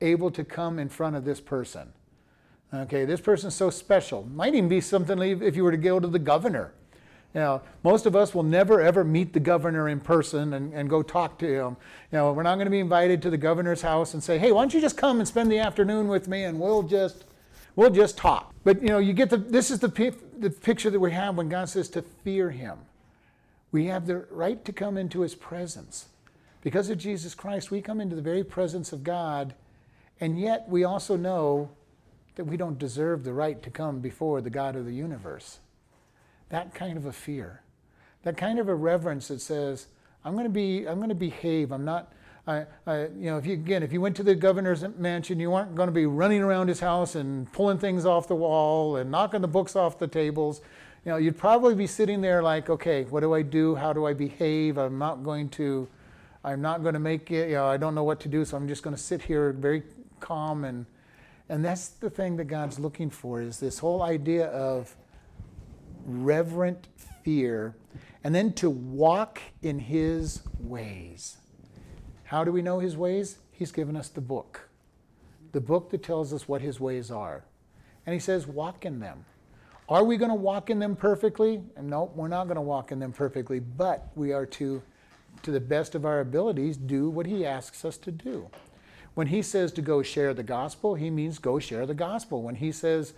[0.00, 1.92] able to come in front of this person?
[2.72, 4.26] Okay, this person's so special.
[4.34, 6.72] Might even be something if you were to go to the governor
[7.34, 11.02] know, most of us will never ever meet the governor in person and, and go
[11.02, 11.76] talk to him.
[12.10, 14.50] You know, we're not going to be invited to the governor's house and say, "Hey,
[14.50, 17.24] why don't you just come and spend the afternoon with me and we'll just
[17.76, 20.98] we'll just talk." But you know, you get the this is the the picture that
[20.98, 22.78] we have when God says to fear him.
[23.72, 26.08] We have the right to come into his presence.
[26.62, 29.54] Because of Jesus Christ, we come into the very presence of God,
[30.20, 31.70] and yet we also know
[32.34, 35.60] that we don't deserve the right to come before the God of the universe.
[36.50, 37.62] That kind of a fear,
[38.22, 39.86] that kind of a reverence that says,
[40.24, 41.72] I'm going to be, I'm going to behave.
[41.72, 42.12] I'm not,
[42.46, 45.54] I, I, you know, if you again, if you went to the governor's mansion, you
[45.54, 49.10] aren't going to be running around his house and pulling things off the wall and
[49.10, 50.60] knocking the books off the tables.
[51.04, 53.74] You know, you'd probably be sitting there like, okay, what do I do?
[53.74, 54.76] How do I behave?
[54.76, 55.88] I'm not going to,
[56.44, 57.48] I'm not going to make it.
[57.48, 59.52] You know, I don't know what to do, so I'm just going to sit here
[59.52, 59.82] very
[60.18, 60.84] calm and,
[61.48, 64.94] and that's the thing that God's looking for is this whole idea of
[66.04, 66.88] reverent
[67.22, 67.76] fear,
[68.24, 71.38] and then to walk in his ways.
[72.24, 73.38] How do we know his ways?
[73.50, 74.68] He's given us the book,
[75.52, 77.44] the book that tells us what his ways are.
[78.06, 79.24] And he says, walk in them.
[79.88, 81.62] Are we going to walk in them perfectly?
[81.80, 84.80] No, we're not going to walk in them perfectly, but we are to,
[85.42, 88.48] to the best of our abilities, do what he asks us to do.
[89.14, 92.42] When he says to go share the gospel, he means go share the gospel.
[92.42, 93.12] When he says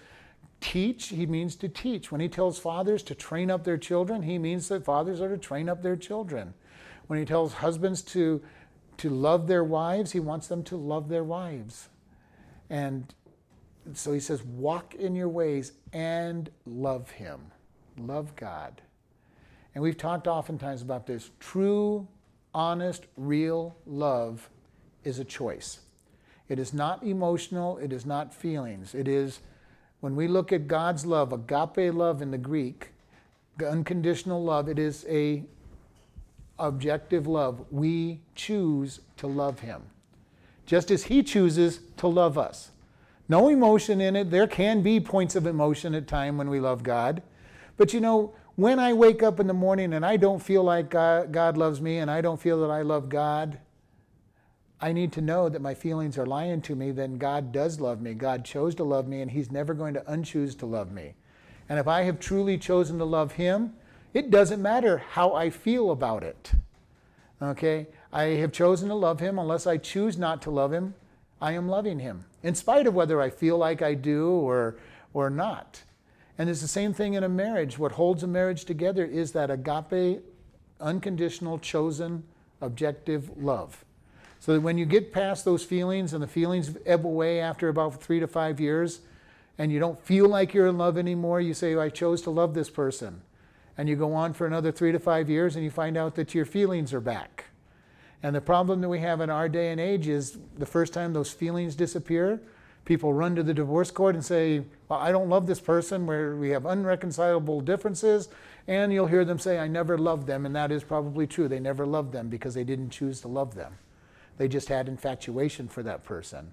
[0.63, 2.11] teach, he means to teach.
[2.11, 5.37] When he tells fathers to train up their children, he means that fathers are to
[5.37, 6.55] train up their children.
[7.09, 8.41] When he tells husbands to,
[8.99, 11.89] to love their wives, he wants them to love their wives.
[12.71, 13.13] And
[13.93, 17.41] so he says, walk in your ways and love him.
[17.99, 18.81] Love God.
[19.75, 21.31] And we've talked oftentimes about this.
[21.41, 22.07] True,
[22.55, 24.49] honest, real love
[25.05, 25.81] is a choice.
[26.49, 28.95] It is not emotional, it is not feelings.
[28.95, 29.41] It is
[30.03, 32.89] when we look at God's love, agape love in the Greek,
[33.65, 35.45] unconditional love, it is a
[36.59, 37.65] objective love.
[37.71, 39.83] We choose to love him.
[40.67, 42.73] Just as he chooses to love us.
[43.29, 44.33] No emotion in it.
[44.33, 47.23] There can be points of emotion at time when we love God.
[47.77, 50.91] But you know, when I wake up in the morning and I don't feel like
[50.91, 53.57] God, loves me and I don't feel that I love God,
[54.83, 58.01] I need to know that my feelings are lying to me, then God does love
[58.01, 58.15] me.
[58.15, 61.15] God chose to love me, and He's never going to unchoose to love me.
[61.69, 63.75] And if I have truly chosen to love Him,
[64.13, 66.53] it doesn't matter how I feel about it.
[67.41, 67.87] Okay?
[68.13, 69.39] I have chosen to love Him.
[69.39, 70.95] Unless I choose not to love Him,
[71.41, 74.77] I am loving Him, in spite of whether I feel like I do or,
[75.15, 75.81] or not.
[76.39, 77.79] And it's the same thing in a marriage.
[77.79, 80.25] What holds a marriage together is that agape
[80.81, 82.25] unconditional, chosen,
[82.61, 83.85] objective love.
[84.43, 88.03] So that when you get past those feelings and the feelings ebb away after about
[88.03, 88.99] three to five years,
[89.57, 92.53] and you don't feel like you're in love anymore, you say, I chose to love
[92.53, 93.23] this person.
[93.79, 96.35] And you go on for another three to five years and you find out that
[96.35, 97.45] your feelings are back.
[98.21, 101.13] And the problem that we have in our day and age is the first time
[101.13, 102.41] those feelings disappear,
[102.85, 106.35] people run to the divorce court and say, well, I don't love this person, where
[106.35, 108.29] we have unreconcilable differences.
[108.67, 110.47] And you'll hear them say, I never loved them.
[110.47, 111.47] And that is probably true.
[111.47, 113.79] They never loved them because they didn't choose to love them,
[114.39, 116.53] they just had infatuation for that person.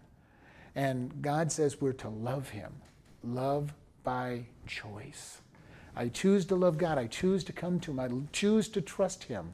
[0.75, 2.73] And God says we're to love Him,
[3.23, 5.41] love by choice.
[5.95, 6.97] I choose to love God.
[6.97, 7.99] I choose to come to Him.
[7.99, 9.53] I choose to trust Him.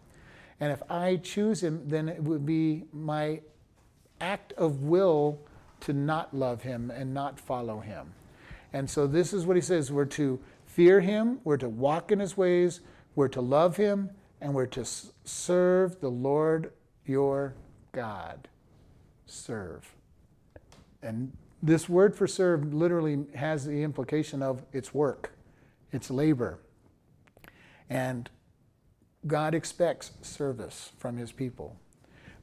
[0.60, 3.42] And if I choose Him, then it would be my
[4.22, 5.40] act of will
[5.82, 8.14] to not love Him and not follow Him.
[8.74, 12.20] And so this is what He says we're to fear Him, we're to walk in
[12.20, 12.82] His ways,
[13.16, 14.10] we're to love Him,
[14.42, 14.86] and we're to
[15.24, 16.72] serve the Lord
[17.06, 17.54] your
[17.96, 18.48] God.
[19.26, 19.96] Serve.
[21.02, 21.32] And
[21.64, 25.32] this word for serve literally has the implication of it's work,
[25.92, 26.60] it's labor.
[27.90, 28.30] And
[29.26, 31.78] God expects service from his people.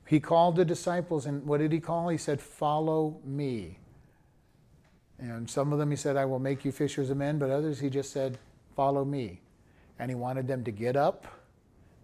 [0.09, 2.09] He called the disciples, and what did he call?
[2.09, 3.79] He said, Follow me.
[5.19, 7.79] And some of them he said, I will make you fishers of men, but others
[7.79, 8.39] he just said,
[8.75, 9.41] Follow me.
[9.99, 11.27] And he wanted them to get up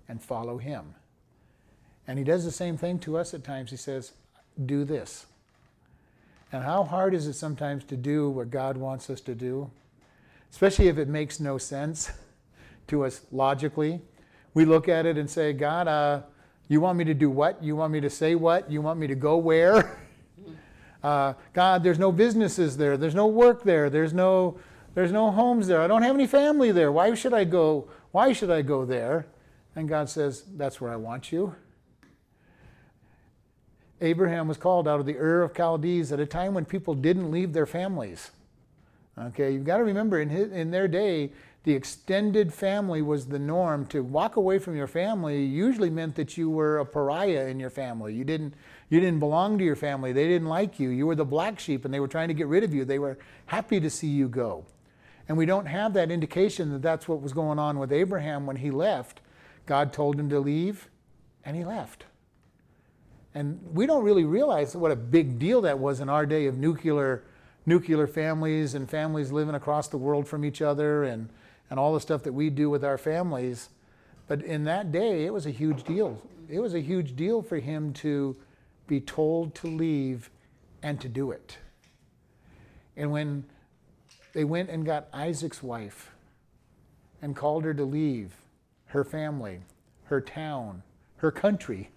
[0.08, 0.94] and follow him.
[2.08, 3.70] And he does the same thing to us at times.
[3.70, 4.12] He says,
[4.64, 5.26] Do this.
[6.50, 9.70] And how hard is it sometimes to do what God wants us to do?
[10.50, 12.10] Especially if it makes no sense
[12.86, 14.00] to us logically.
[14.54, 16.22] We look at it and say, God, uh,
[16.68, 17.62] you want me to do what?
[17.62, 18.70] You want me to say what?
[18.70, 19.98] You want me to go where?
[21.00, 22.96] Uh, God, there's no businesses there.
[22.96, 23.88] There's no work there.
[23.88, 24.58] There's no,
[24.96, 25.80] there's no homes there.
[25.80, 26.90] I don't have any family there.
[26.90, 27.88] Why should I go?
[28.10, 29.26] Why should I go there?
[29.76, 31.54] And God says, That's where I want you.
[34.00, 37.30] Abraham was called out of the Ur of Chaldees at a time when people didn't
[37.30, 38.30] leave their families.
[39.18, 41.32] Okay, you've got to remember in, his, in their day,
[41.64, 43.84] the extended family was the norm.
[43.86, 47.70] To walk away from your family usually meant that you were a pariah in your
[47.70, 48.14] family.
[48.14, 48.54] You didn't,
[48.88, 50.12] you didn't belong to your family.
[50.12, 50.90] They didn't like you.
[50.90, 52.84] You were the black sheep and they were trying to get rid of you.
[52.84, 54.64] They were happy to see you go.
[55.28, 58.56] And we don't have that indication that that's what was going on with Abraham when
[58.56, 59.20] he left.
[59.66, 60.88] God told him to leave
[61.44, 62.04] and he left.
[63.38, 66.58] And we don't really realize what a big deal that was in our day of
[66.58, 67.22] nuclear
[67.66, 71.28] nuclear families and families living across the world from each other and
[71.70, 73.68] and all the stuff that we do with our families.
[74.26, 76.20] But in that day, it was a huge deal.
[76.48, 78.34] It was a huge deal for him to
[78.88, 80.30] be told to leave
[80.82, 81.58] and to do it.
[82.96, 83.44] And when
[84.32, 86.10] they went and got Isaac's wife
[87.22, 88.34] and called her to leave
[88.86, 89.60] her family,
[90.06, 90.82] her town,
[91.18, 91.90] her country,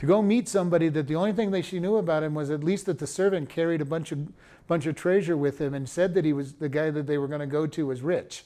[0.00, 2.64] to go meet somebody that the only thing that she knew about him was at
[2.64, 4.32] least that the servant carried a bunch of
[4.66, 7.28] bunch of treasure with him and said that he was the guy that they were
[7.28, 8.44] going to go to was rich.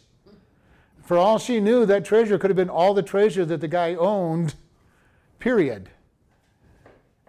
[1.04, 3.94] For all she knew, that treasure could have been all the treasure that the guy
[3.94, 4.56] owned,
[5.38, 5.90] period.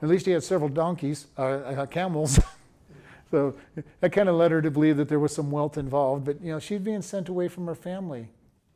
[0.01, 2.39] At least he had several donkeys, uh, uh, camels.
[3.29, 3.53] so
[3.99, 6.25] that kind of led her to believe that there was some wealth involved.
[6.25, 8.29] But, you know, she's being sent away from her family,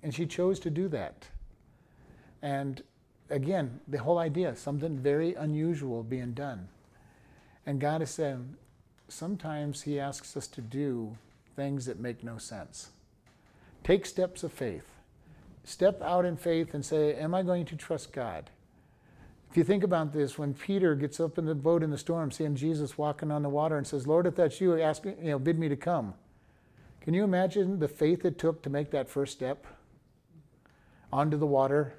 [0.04, 1.26] and she chose to do that.
[2.44, 2.84] And
[3.30, 6.68] again, the whole idea, something very unusual being done.
[7.66, 8.56] And God is saying,
[9.08, 11.18] sometimes He asks us to do
[11.56, 12.90] things that make no sense.
[13.84, 14.90] Take steps of faith.
[15.64, 18.50] Step out in faith and say, Am I going to trust God?
[19.50, 22.30] If you think about this, when Peter gets up in the boat in the storm,
[22.30, 25.32] seeing Jesus walking on the water and says, Lord, if that's you, ask me, you
[25.32, 26.14] know, bid me to come.
[27.02, 29.66] Can you imagine the faith it took to make that first step
[31.12, 31.94] onto the water?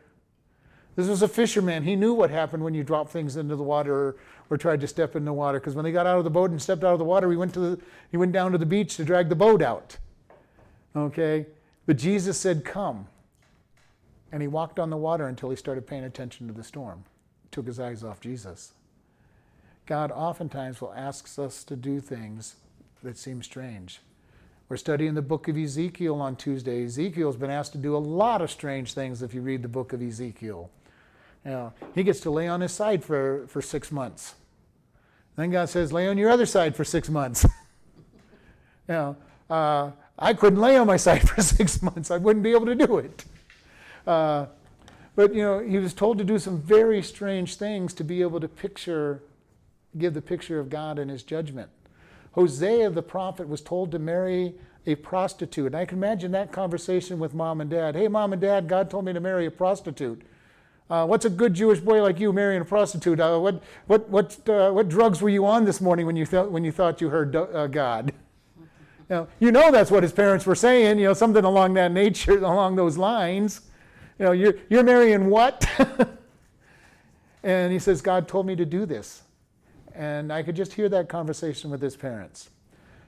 [0.96, 1.84] This was a fisherman.
[1.84, 4.16] He knew what happened when you drop things into the water or,
[4.50, 5.60] or tried to step in the water.
[5.60, 7.36] Because when they got out of the boat and stepped out of the water, he
[7.36, 9.96] went, to the, he went down to the beach to drag the boat out.
[10.94, 11.46] Okay?
[11.86, 13.06] But Jesus said, Come.
[14.32, 17.04] And he walked on the water until he started paying attention to the storm,
[17.50, 18.72] took his eyes off Jesus.
[19.86, 22.54] God oftentimes will ask us to do things
[23.02, 24.00] that seem strange.
[24.68, 26.84] We're studying the book of Ezekiel on Tuesday.
[26.84, 29.92] Ezekiel's been asked to do a lot of strange things if you read the book
[29.92, 30.70] of Ezekiel.
[31.44, 34.34] You know, he gets to lay on his side for, for six months.
[35.36, 37.44] Then God says, lay on your other side for six months.
[38.88, 39.16] you know,
[39.48, 42.10] uh, I couldn't lay on my side for six months.
[42.10, 43.24] I wouldn't be able to do it.
[44.06, 44.46] Uh,
[45.16, 48.40] but you know, he was told to do some very strange things to be able
[48.40, 49.22] to picture,
[49.98, 51.70] give the picture of God and His judgment.
[52.32, 54.54] Hosea the prophet was told to marry
[54.86, 55.66] a prostitute.
[55.66, 57.96] And I can imagine that conversation with mom and dad.
[57.96, 60.22] Hey, mom and dad, God told me to marry a prostitute.
[60.90, 63.20] Uh, what's a good Jewish boy like you marrying a prostitute?
[63.20, 66.46] Uh, what, what, what, uh, what drugs were you on this morning when you, th-
[66.46, 68.12] when you thought you heard uh, God?
[68.58, 68.66] You
[69.16, 72.38] know, you know that's what his parents were saying, you know, something along that nature,
[72.44, 73.60] along those lines.
[74.18, 75.64] You know, you're, you're marrying what?
[77.44, 79.22] and he says, God told me to do this.
[79.94, 82.50] And I could just hear that conversation with his parents.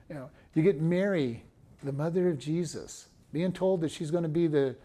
[0.09, 1.43] You know, you get Mary,
[1.83, 4.77] the mother of Jesus, being told that she's going to be the,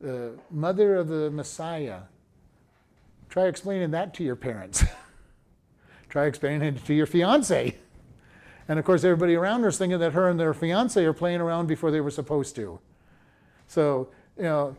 [0.00, 2.00] the mother of the Messiah.
[3.28, 4.84] Try explaining that to your parents.
[6.08, 7.76] Try explaining it to your fiance.
[8.68, 11.40] And of course, everybody around her is thinking that her and their fiance are playing
[11.40, 12.78] around before they were supposed to.
[13.68, 14.76] So, you know,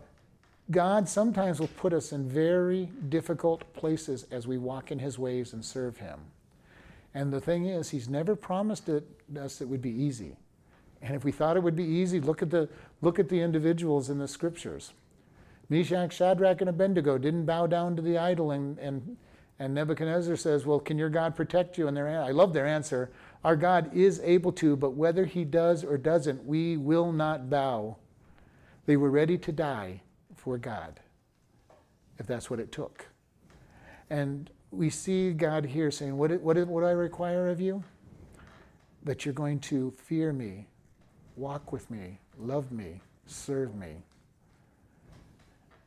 [0.69, 5.53] God sometimes will put us in very difficult places as we walk in His ways
[5.53, 6.19] and serve Him.
[7.13, 9.07] And the thing is, He's never promised it,
[9.39, 10.35] us it would be easy.
[11.01, 12.67] And if we thought it would be easy, look at the,
[13.01, 14.91] look at the individuals in the scriptures.
[15.69, 19.17] Meshach, Shadrach, and Abednego didn't bow down to the idol, and, and,
[19.59, 21.87] and Nebuchadnezzar says, Well, can your God protect you?
[21.87, 23.11] And their, I love their answer.
[23.43, 27.97] Our God is able to, but whether he does or doesn't, we will not bow.
[28.85, 30.01] They were ready to die
[30.35, 31.01] for God,
[32.17, 33.05] if that's what it took.
[34.09, 37.83] And we see God here saying, What, what, what do I require of you?
[39.03, 40.67] That you're going to fear me,
[41.35, 43.97] walk with me, love me, serve me.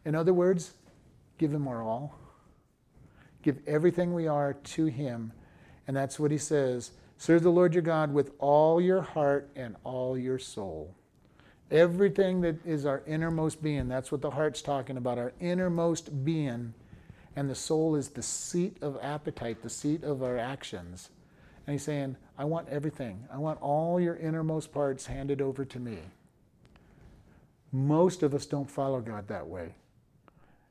[0.04, 0.72] In other words,
[1.38, 2.18] give Him our all.
[3.42, 5.32] Give everything we are to Him.
[5.86, 9.76] And that's what He says serve the Lord your God with all your heart and
[9.84, 10.94] all your soul.
[11.70, 16.74] Everything that is our innermost being, that's what the heart's talking about, our innermost being.
[17.36, 21.10] And the soul is the seat of appetite, the seat of our actions.
[21.66, 23.24] And he's saying, I want everything.
[23.32, 25.98] I want all your innermost parts handed over to me.
[27.70, 29.74] Most of us don't follow God that way,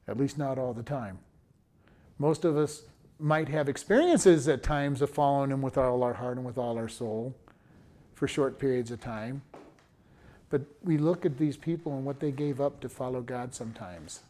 [0.09, 1.19] at least not all the time.
[2.17, 2.83] Most of us
[3.19, 6.77] might have experiences at times of following Him with all our heart and with all
[6.77, 7.35] our soul
[8.15, 9.41] for short periods of time.
[10.49, 14.21] But we look at these people and what they gave up to follow God sometimes.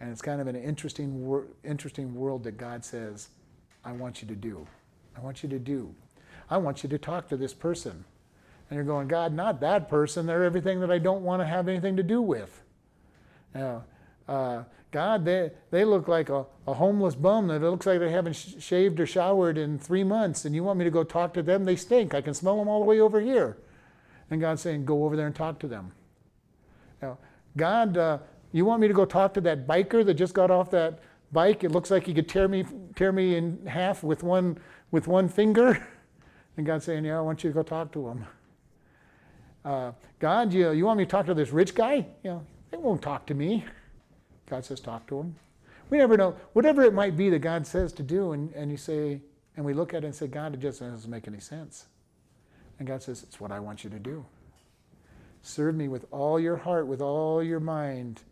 [0.00, 3.28] And it's kind of an interesting, wor- interesting world that God says,
[3.84, 4.66] I want you to do.
[5.16, 5.94] I want you to do.
[6.48, 8.04] I want you to talk to this person.
[8.68, 10.26] And you're going, God, not that person.
[10.26, 12.62] They're everything that I don't want to have anything to do with.
[13.54, 13.84] Now,
[14.30, 14.62] uh,
[14.92, 18.34] God, they, they look like a, a homeless bum that it looks like they haven't
[18.34, 21.42] sh- shaved or showered in three months, and you want me to go talk to
[21.42, 21.64] them?
[21.64, 22.14] They stink.
[22.14, 23.58] I can smell them all the way over here.
[24.30, 25.92] And God's saying, go over there and talk to them.
[27.02, 27.18] Now,
[27.56, 28.18] God, uh,
[28.52, 31.00] you want me to go talk to that biker that just got off that
[31.32, 31.64] bike?
[31.64, 32.64] It looks like he could tear me,
[32.94, 34.58] tear me in half with one,
[34.90, 35.86] with one finger.
[36.56, 38.26] And God's saying, yeah, I want you to go talk to him.
[39.64, 42.04] Uh, God, you, you want me to talk to this rich guy?
[42.22, 43.64] You know, they won't talk to me.
[44.50, 45.36] God says, talk to him.
[45.88, 46.36] We never know.
[46.52, 49.20] Whatever it might be that God says to do, and, and you say,
[49.56, 51.86] and we look at it and say, God, it just doesn't make any sense.
[52.78, 54.24] And God says, It's what I want you to do.
[55.42, 58.22] Serve me with all your heart, with all your mind.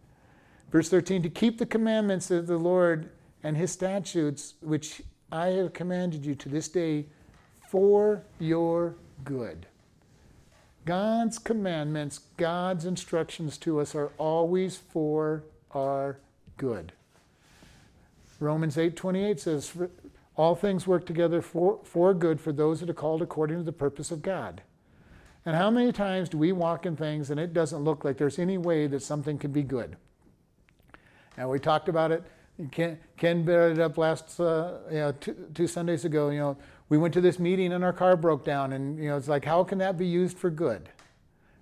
[0.71, 3.11] Verse 13, to keep the commandments of the Lord
[3.43, 7.07] and his statutes, which I have commanded you to this day
[7.69, 8.95] for your
[9.25, 9.67] good.
[10.85, 16.19] God's commandments, God's instructions to us are always for our
[16.57, 16.93] good.
[18.41, 19.73] Romans 8:28 says
[20.37, 23.73] all things work together for, for good for those that are called according to the
[23.73, 24.63] purpose of God.
[25.45, 28.39] And how many times do we walk in things and it doesn't look like there's
[28.39, 29.97] any way that something can be good?
[31.37, 32.23] Now we talked about it.
[32.71, 36.31] Ken, Ken brought it up last uh, you know, two, two Sundays ago.
[36.31, 36.57] You know,
[36.89, 39.45] we went to this meeting and our car broke down, and you know, it's like,
[39.45, 40.89] how can that be used for good?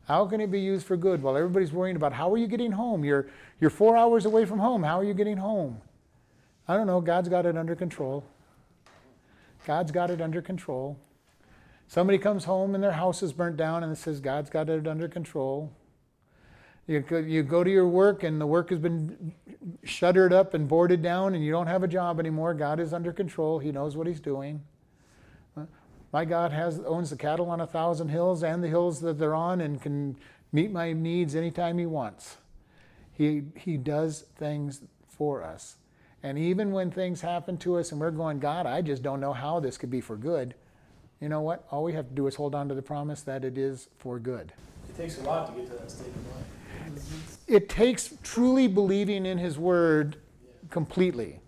[0.07, 1.23] How can it be used for good?
[1.23, 3.05] While everybody's worrying about how are you getting home?
[3.05, 3.29] You're
[3.61, 4.83] you're four hours away from home.
[4.83, 5.81] How are you getting home?
[6.69, 7.01] I don't know.
[7.01, 8.25] God's got it under control.
[9.67, 10.99] God's got it under control.
[11.89, 14.87] Somebody comes home and their house is burnt down and it says God's got it
[14.87, 15.73] under control.
[16.87, 19.33] You, you go to your work and the work has been
[19.85, 22.55] shuttered up and boarded down and you don't have a job anymore.
[22.55, 23.59] God is under control.
[23.59, 24.63] He knows what He's doing.
[26.13, 29.35] My God has owns the cattle on a thousand hills and the hills that they're
[29.35, 30.17] on and can
[30.53, 32.37] meet my needs anytime He wants.
[33.17, 35.77] He, he does things for us.
[36.23, 39.33] And even when things happen to us and we're going, God, I just don't know
[39.33, 40.55] how this could be for good,
[41.21, 41.67] you know what?
[41.71, 44.19] All we have to do is hold on to the promise that it is for
[44.19, 44.53] good.
[44.89, 47.01] It takes a lot to get to that state of mind.
[47.47, 50.17] It takes truly believing in His Word
[50.71, 51.41] completely.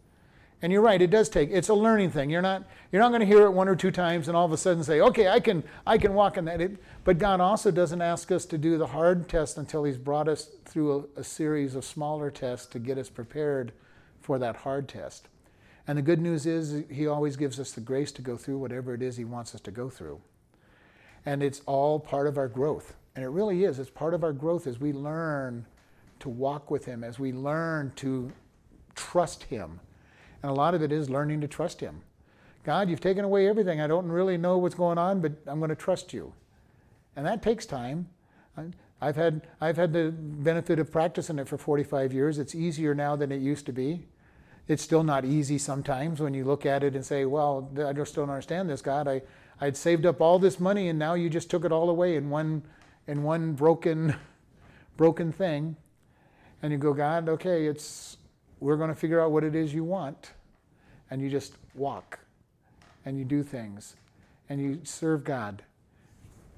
[0.61, 1.51] And you're right, it does take.
[1.53, 2.31] It's a learning thing.
[2.31, 4.53] You're not you're not going to hear it one or two times and all of
[4.53, 7.71] a sudden say, "Okay, I can I can walk in that." It, but God also
[7.71, 11.25] doesn't ask us to do the hard test until He's brought us through a, a
[11.25, 13.73] series of smaller tests to get us prepared
[14.21, 15.29] for that hard test.
[15.87, 18.95] And the good news is, He always gives us the grace to go through whatever
[18.95, 20.21] it is He wants us to go through.
[21.25, 22.95] And it's all part of our growth.
[23.15, 23.79] And it really is.
[23.79, 25.67] It's part of our growth as we learn
[26.21, 28.33] to walk with Him, as we learn to
[28.95, 29.81] trust Him.
[30.43, 32.03] And a lot of it is learning to trust Him.
[32.65, 33.81] God, you've taken away everything.
[33.81, 36.33] I don't really know what's going on, but I'm going to trust you.
[37.17, 38.09] And that takes time.
[39.01, 42.39] I've had, I've had the benefit of practicing it for 45 years.
[42.39, 44.07] It's easier now than it used to be.
[44.67, 48.15] It's still not easy sometimes when you look at it and say, well, I just
[48.15, 49.09] don't understand this, God.
[49.09, 49.23] I,
[49.61, 52.29] I'd saved up all this money and now you just took it all away in
[52.29, 52.63] one,
[53.07, 54.15] in one broken,
[54.97, 55.77] broken thing.
[56.61, 58.18] And you go, God, okay, it's,
[58.61, 60.33] we're going to figure out what it is you want.
[61.11, 62.19] And you just walk
[63.07, 63.97] and you do things
[64.51, 65.63] and you serve God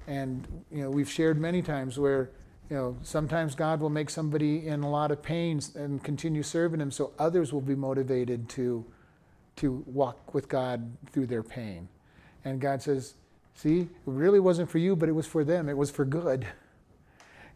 [0.07, 2.31] and you know, we've shared many times where
[2.69, 6.79] you know, sometimes God will make somebody in a lot of pain and continue serving
[6.79, 8.85] Him, so others will be motivated to
[9.57, 11.89] to walk with God through their pain.
[12.45, 13.15] And God says,
[13.55, 15.67] "See, it really wasn't for you, but it was for them.
[15.69, 16.47] It was for good."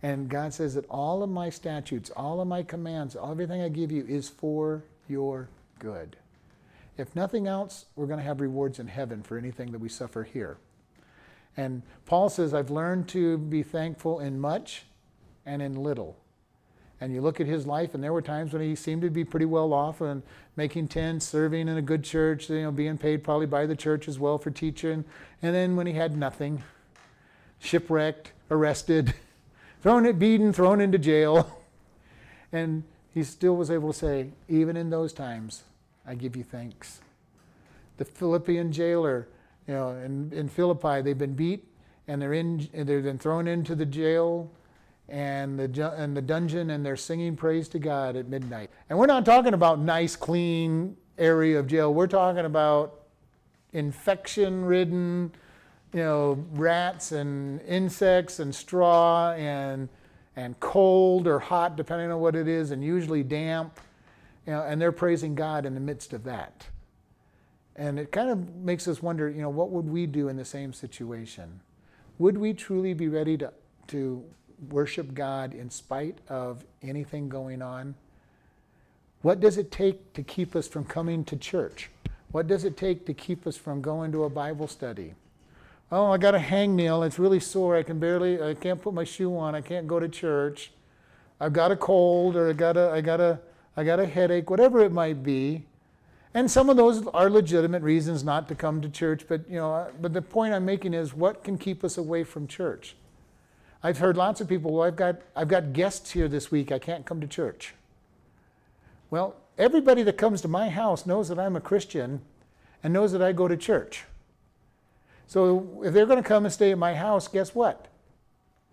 [0.06, 3.92] And God says that all of my statutes, all of my commands, everything I give
[3.92, 5.50] you is for your
[5.80, 6.16] good.
[6.96, 10.22] If nothing else, we're going to have rewards in heaven for anything that we suffer
[10.22, 10.58] here.
[11.58, 14.84] And Paul says, I've learned to be thankful in much
[15.44, 16.16] and in little.
[17.02, 19.26] And you look at his life, and there were times when he seemed to be
[19.26, 20.22] pretty well off and
[20.56, 24.08] making tents, serving in a good church, you know, being paid probably by the church
[24.08, 25.04] as well for teaching.
[25.42, 26.62] And then when he had nothing,
[27.58, 29.16] shipwrecked, arrested,
[29.86, 31.62] thrown at beaten, thrown into jail.
[32.52, 32.84] And
[33.14, 35.64] he still was able to say, even in those times,
[36.08, 37.02] I give you thanks.
[37.98, 39.28] The Philippian jailer
[39.68, 41.68] you know, in, in Philippi, they've been beat
[42.08, 44.50] and they're in, they've been thrown into the jail
[45.10, 48.70] and the, and the dungeon and they're singing praise to God at midnight.
[48.90, 51.94] And we're not talking about nice, clean area of jail.
[51.94, 53.02] We're talking about
[53.74, 55.34] infection-ridden,
[55.96, 59.88] you know, rats and insects and straw and
[60.36, 63.80] and cold or hot, depending on what it is, and usually damp.
[64.46, 66.68] You know, and they're praising God in the midst of that.
[67.78, 70.44] And it kind of makes us wonder, you know, what would we do in the
[70.44, 71.62] same situation?
[72.20, 73.54] Would we truly be ready to,
[73.88, 74.22] to
[74.70, 77.96] worship God in spite of anything going on?
[79.22, 81.90] What does it take to keep us from coming to church?
[82.34, 85.16] What does it take to keep us from going to a Bible study?
[85.98, 87.08] Oh, I got a hangnail.
[87.08, 87.78] It's really sore.
[87.78, 89.56] I can barely, I can't put my shoe on.
[89.56, 90.72] I can't go to church.
[91.40, 93.40] I've got a cold or I got a, I got a,
[93.78, 95.64] I got a headache, whatever it might be.
[96.34, 99.88] And some of those are legitimate reasons not to come to church, but you know,
[100.02, 102.98] but the point I'm making is what can keep us away from church?
[103.82, 106.80] I've heard lots of people, well, I've got I've got guests here this week, I
[106.80, 107.74] can't come to church.
[109.10, 112.20] Well, everybody that comes to my house knows that I'm a Christian
[112.84, 114.04] and knows that I go to church.
[115.28, 117.88] So if they're going to come and stay at my house, guess what?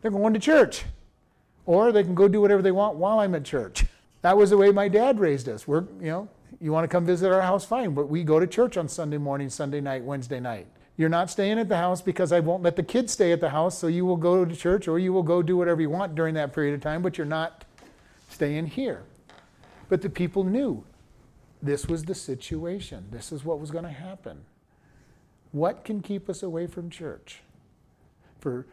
[0.00, 0.84] They're going to church.
[1.64, 3.84] Or they can go do whatever they want while I'm at church.
[4.22, 5.66] That was the way my dad raised us.
[5.66, 6.28] We're, you know,
[6.60, 9.18] you want to come visit our house, fine, but we go to church on Sunday
[9.18, 10.66] morning, Sunday night, Wednesday night.
[10.96, 13.50] You're not staying at the house because I won't let the kids stay at the
[13.50, 16.14] house, so you will go to church or you will go do whatever you want
[16.14, 17.64] during that period of time, but you're not
[18.28, 19.02] staying here.
[19.88, 20.84] But the people knew
[21.62, 24.44] this was the situation, this is what was going to happen.
[25.52, 27.40] What can keep us away from church?
[28.40, 28.66] For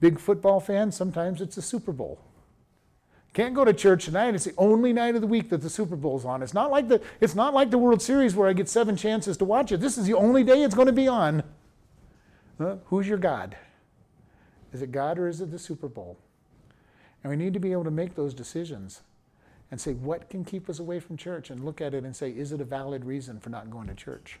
[0.00, 2.18] big football fans, sometimes it's the Super Bowl.
[3.34, 4.34] Can't go to church tonight.
[4.34, 6.42] It's the only night of the week that the Super Bowl's on.
[6.42, 9.36] It's not like the it's not like the World Series where I get seven chances
[9.38, 9.80] to watch it.
[9.80, 11.42] This is the only day it's going to be on.
[12.60, 13.56] Uh, who's your God?
[14.72, 16.18] Is it God or is it the Super Bowl?
[17.24, 19.00] And we need to be able to make those decisions
[19.70, 22.30] and say what can keep us away from church and look at it and say
[22.30, 24.38] is it a valid reason for not going to church?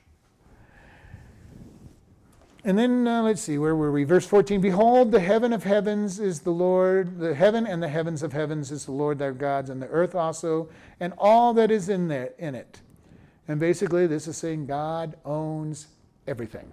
[2.64, 4.04] And then uh, let's see, where were we?
[4.04, 8.22] Verse 14 Behold, the heaven of heavens is the Lord, the heaven and the heavens
[8.22, 10.68] of heavens is the Lord their God's, and the earth also,
[11.00, 12.80] and all that is in, there, in it.
[13.48, 15.88] And basically, this is saying God owns
[16.28, 16.72] everything.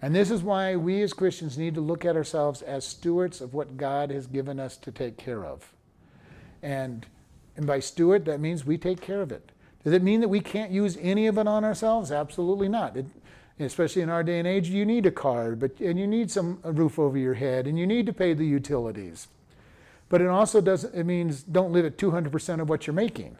[0.00, 3.54] And this is why we as Christians need to look at ourselves as stewards of
[3.54, 5.72] what God has given us to take care of.
[6.62, 7.06] And,
[7.56, 9.50] and by steward, that means we take care of it.
[9.84, 12.12] Does it mean that we can't use any of it on ourselves?
[12.12, 12.96] Absolutely not.
[12.96, 13.06] It,
[13.58, 16.58] especially in our day and age, you need a car, but and you need some
[16.64, 19.28] a roof over your head, and you need to pay the utilities.
[20.08, 23.36] But it also does it means don't live at 200% of what you're making,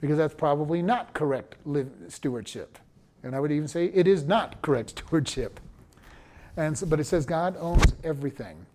[0.00, 2.78] because that's probably not correct live, stewardship.
[3.22, 5.60] And I would even say it is not correct stewardship.
[6.56, 8.66] And so, but it says God owns everything.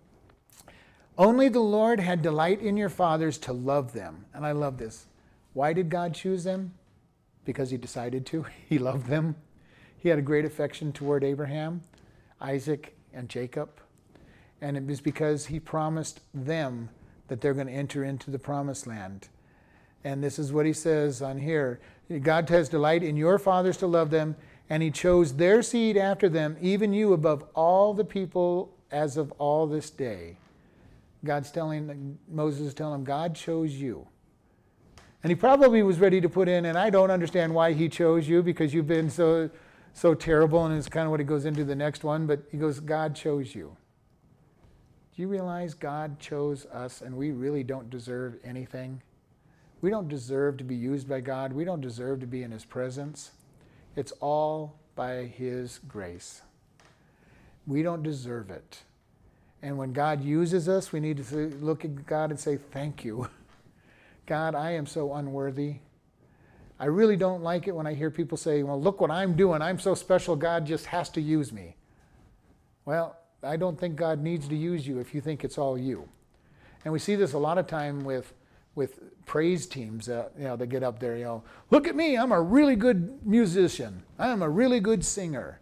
[1.17, 4.25] Only the Lord had delight in your fathers to love them.
[4.33, 5.05] And I love this.
[5.53, 6.73] Why did God choose them?
[7.45, 8.45] Because he decided to.
[8.69, 9.35] He loved them.
[10.03, 11.81] He had a great affection toward Abraham,
[12.41, 13.69] Isaac, and Jacob.
[14.59, 16.89] And it was because he promised them
[17.29, 19.29] that they're going to enter into the promised land.
[20.03, 21.79] And this is what he says on here
[22.21, 24.35] God has delight in your fathers to love them,
[24.69, 29.31] and he chose their seed after them, even you above all the people as of
[29.37, 30.35] all this day.
[31.23, 34.05] God's telling Moses is telling him, God chose you.
[35.23, 38.27] And he probably was ready to put in, and I don't understand why he chose
[38.27, 39.49] you because you've been so
[39.93, 42.57] so terrible, and it's kind of what he goes into the next one, but he
[42.57, 43.75] goes, God chose you.
[45.15, 49.01] Do you realize God chose us and we really don't deserve anything?
[49.81, 51.53] We don't deserve to be used by God.
[51.53, 53.31] We don't deserve to be in his presence.
[53.95, 56.41] It's all by his grace.
[57.67, 58.79] We don't deserve it.
[59.61, 63.29] And when God uses us, we need to look at God and say, Thank you.
[64.25, 65.75] God, I am so unworthy.
[66.79, 69.61] I really don't like it when I hear people say, Well, look what I'm doing.
[69.61, 70.35] I'm so special.
[70.35, 71.75] God just has to use me.
[72.85, 76.07] Well, I don't think God needs to use you if you think it's all you.
[76.83, 78.33] And we see this a lot of time with
[78.75, 82.17] with praise teams that you know they get up there, you know, look at me,
[82.17, 84.03] I'm a really good musician.
[84.17, 85.59] I'm a really good singer.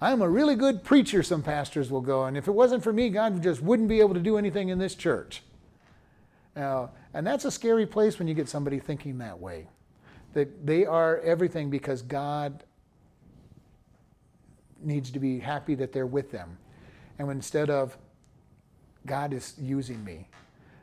[0.00, 3.08] I'm a really good preacher, some pastors will go, and if it wasn't for me,
[3.08, 5.42] God just wouldn't be able to do anything in this church.
[6.54, 9.66] Now, and that's a scary place when you get somebody thinking that way.
[10.34, 12.64] That they are everything because God
[14.80, 16.58] needs to be happy that they're with them
[17.18, 17.96] and instead of
[19.06, 20.28] God is using me.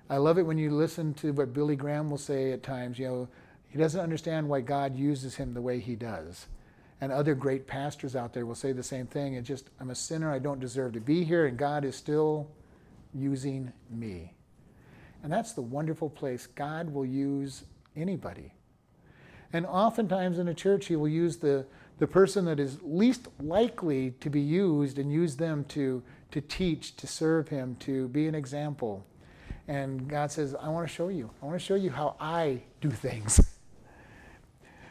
[0.09, 2.99] I love it when you listen to what Billy Graham will say at times.
[2.99, 3.29] You know,
[3.69, 6.47] he doesn't understand why God uses him the way he does.
[6.99, 9.33] And other great pastors out there will say the same thing.
[9.33, 10.31] It's just, I'm a sinner.
[10.31, 12.51] I don't deserve to be here, and God is still
[13.13, 14.33] using me.
[15.23, 16.45] And that's the wonderful place.
[16.45, 17.63] God will use
[17.95, 18.53] anybody.
[19.53, 21.65] And oftentimes in a church, he will use the,
[21.99, 26.95] the person that is least likely to be used and use them to to teach,
[26.95, 29.05] to serve Him, to be an example.
[29.67, 31.29] And God says, I want to show you.
[31.41, 33.39] I want to show you how I do things.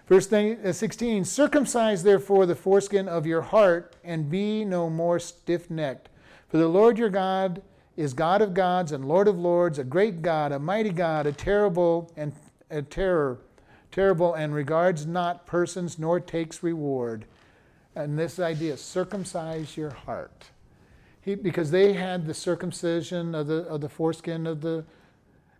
[0.07, 5.71] Verse uh, 16 Circumcise therefore the foreskin of your heart and be no more stiff
[5.71, 6.09] necked.
[6.49, 7.63] For the Lord your God
[7.97, 11.33] is God of gods and Lord of lords, a great God, a mighty God, a
[11.33, 12.33] terrible and
[12.71, 13.39] a terror,
[13.91, 17.25] terrible and regards not persons nor takes reward.
[17.95, 20.47] And this idea, circumcise your heart.
[21.23, 24.85] He, because they had the circumcision of the, of the foreskin of the,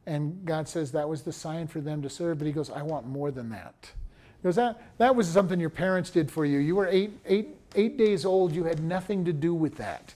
[0.07, 2.39] and God says that was the sign for them to serve.
[2.39, 3.93] But he goes, I want more than that.
[4.41, 6.59] He goes, that, that was something your parents did for you.
[6.59, 8.55] You were eight, eight, eight days old.
[8.55, 10.15] You had nothing to do with that.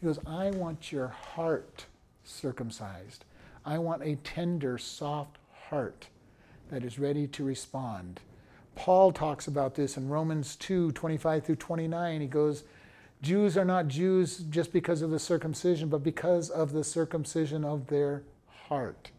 [0.00, 1.86] He goes, I want your heart
[2.22, 3.24] circumcised.
[3.64, 5.38] I want a tender, soft
[5.70, 6.06] heart
[6.74, 8.20] that is ready to respond.
[8.74, 12.20] Paul talks about this in Romans 2 25 through 29.
[12.20, 12.64] He goes,
[13.22, 17.86] Jews are not Jews just because of the circumcision, but because of the circumcision of
[17.86, 18.24] their
[18.68, 19.12] heart.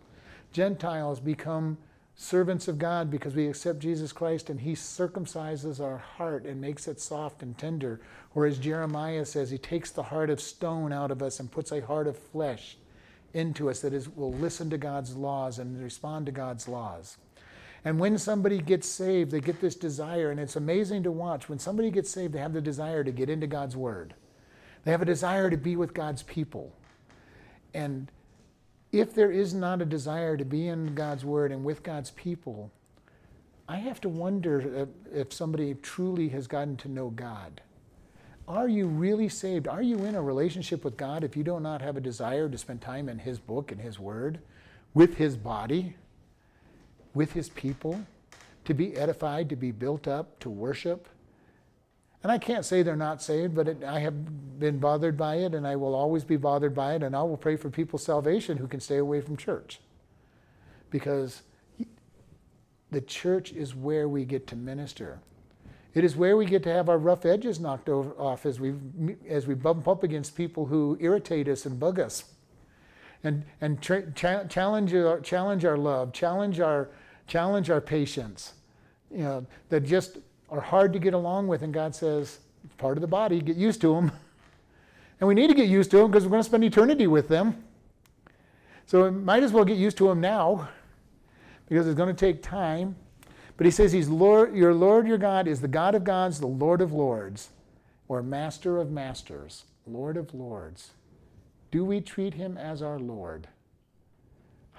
[0.51, 1.77] Gentiles become
[2.13, 6.89] servants of God because we accept Jesus Christ and He circumcises our heart and makes
[6.89, 8.01] it soft and tender.
[8.33, 11.85] Whereas Jeremiah says He takes the heart of stone out of us and puts a
[11.85, 12.77] heart of flesh
[13.33, 17.17] into us that is, will listen to God's laws and respond to God's laws.
[17.85, 21.47] And when somebody gets saved, they get this desire, and it's amazing to watch.
[21.47, 24.15] When somebody gets saved, they have the desire to get into God's Word,
[24.83, 26.75] they have a desire to be with God's people.
[27.73, 28.11] And
[28.91, 32.71] if there is not a desire to be in God's Word and with God's people,
[33.67, 37.61] I have to wonder if somebody truly has gotten to know God.
[38.47, 39.67] Are you really saved?
[39.67, 42.57] Are you in a relationship with God if you do not have a desire to
[42.57, 44.39] spend time in His book and His Word,
[44.93, 45.95] with His body?
[47.15, 48.05] With his people,
[48.65, 51.07] to be edified, to be built up, to worship.
[52.21, 55.53] And I can't say they're not saved, but it, I have been bothered by it,
[55.53, 58.57] and I will always be bothered by it, and I will pray for people's salvation
[58.57, 59.79] who can stay away from church.
[60.89, 61.43] Because
[62.91, 65.19] the church is where we get to minister.
[65.93, 68.73] It is where we get to have our rough edges knocked over, off as we,
[69.29, 72.25] as we bump up against people who irritate us and bug us.
[73.23, 76.89] And, and tra- cha- challenge, our, challenge our love, challenge our,
[77.27, 78.53] challenge our patience,
[79.11, 80.17] you know, that just
[80.49, 81.61] are hard to get along with.
[81.61, 82.39] And God says,
[82.77, 84.11] part of the body, get used to them.
[85.17, 87.29] And we need to get used to them because we're going to spend eternity with
[87.29, 87.63] them.
[88.85, 90.67] So we might as well get used to them now
[91.69, 92.97] because it's going to take time.
[93.55, 96.47] But he says he's Lord, your Lord, your God is the God of gods, the
[96.47, 97.49] Lord of lords,
[98.09, 100.91] or master of masters, Lord of lords.
[101.71, 103.47] Do we treat him as our Lord?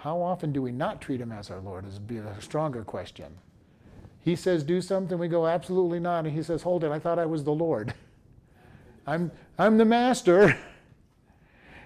[0.07, 1.85] How often do we not treat him as our Lord?
[1.85, 3.39] Is be a stronger question.
[4.21, 6.27] He says, do something, we go, absolutely not.
[6.27, 7.93] And he says, hold it, I thought I was the Lord.
[9.07, 10.57] I'm, I'm the master.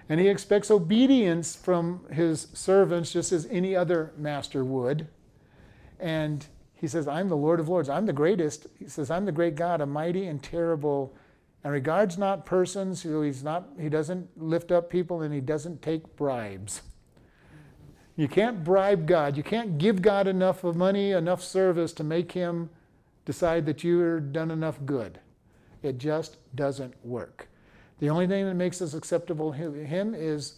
[0.09, 5.07] And he expects obedience from his servants just as any other master would.
[6.01, 7.87] And he says, I'm the Lord of Lords.
[7.87, 8.67] I'm the greatest.
[8.77, 11.15] He says, I'm the great God, a mighty and terrible,
[11.63, 13.03] and regards not persons.
[13.03, 16.81] He's not, he doesn't lift up people and he doesn't take bribes.
[18.15, 19.37] You can't bribe God.
[19.37, 22.69] You can't give God enough of money, enough service to make him
[23.25, 25.19] decide that you've done enough good.
[25.81, 27.47] It just doesn't work.
[27.99, 30.55] The only thing that makes us acceptable to him is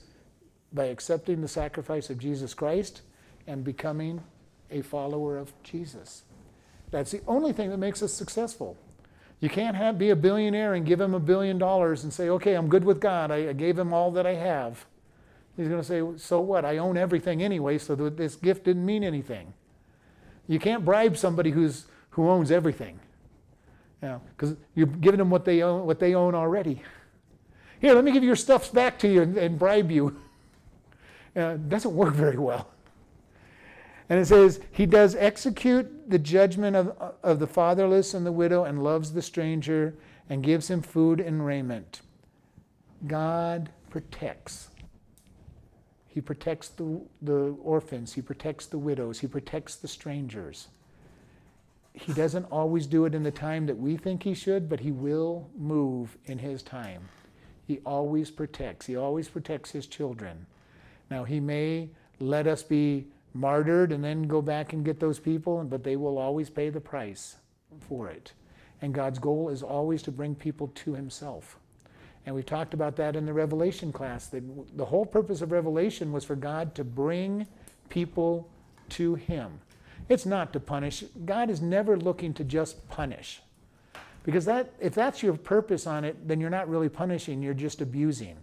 [0.71, 3.01] by accepting the sacrifice of Jesus Christ
[3.47, 4.23] and becoming
[4.71, 6.23] a follower of Jesus.
[6.89, 8.77] That's the only thing that makes us successful.
[9.39, 12.53] You can't have, be a billionaire and give him a billion dollars and say, okay,
[12.53, 13.29] I'm good with God.
[13.29, 14.85] I, I gave him all that I have.
[15.55, 16.65] He's going to say, so what?
[16.65, 19.53] I own everything anyway, so this gift didn't mean anything.
[20.47, 22.99] You can't bribe somebody who's, who owns everything.
[24.01, 26.81] Because you know, you're giving them what they own, what they own already.
[27.79, 30.19] Here, let me give your stuff back to you and, and bribe you.
[31.35, 32.67] Uh, doesn't work very well.
[34.07, 38.65] And it says, He does execute the judgment of, of the fatherless and the widow
[38.65, 39.95] and loves the stranger
[40.29, 42.01] and gives him food and raiment.
[43.07, 44.69] God protects.
[46.13, 50.67] He protects the, the orphans, He protects the widows, He protects the strangers.
[51.93, 54.91] He doesn't always do it in the time that we think He should, but He
[54.91, 57.09] will move in His time.
[57.65, 60.45] He always protects, He always protects His children.
[61.09, 61.89] Now, He may
[62.19, 66.19] let us be martyred and then go back and get those people, but they will
[66.19, 67.37] always pay the price
[67.79, 68.33] for it.
[68.83, 71.57] And God's goal is always to bring people to Himself.
[72.25, 74.27] And we talked about that in the Revelation class.
[74.27, 74.43] That
[74.77, 77.47] the whole purpose of Revelation was for God to bring
[77.89, 78.49] people
[78.89, 79.59] to Him.
[80.09, 81.03] It's not to punish.
[81.25, 83.41] God is never looking to just punish.
[84.23, 87.81] Because that, if that's your purpose on it, then you're not really punishing, you're just
[87.81, 88.37] abusing.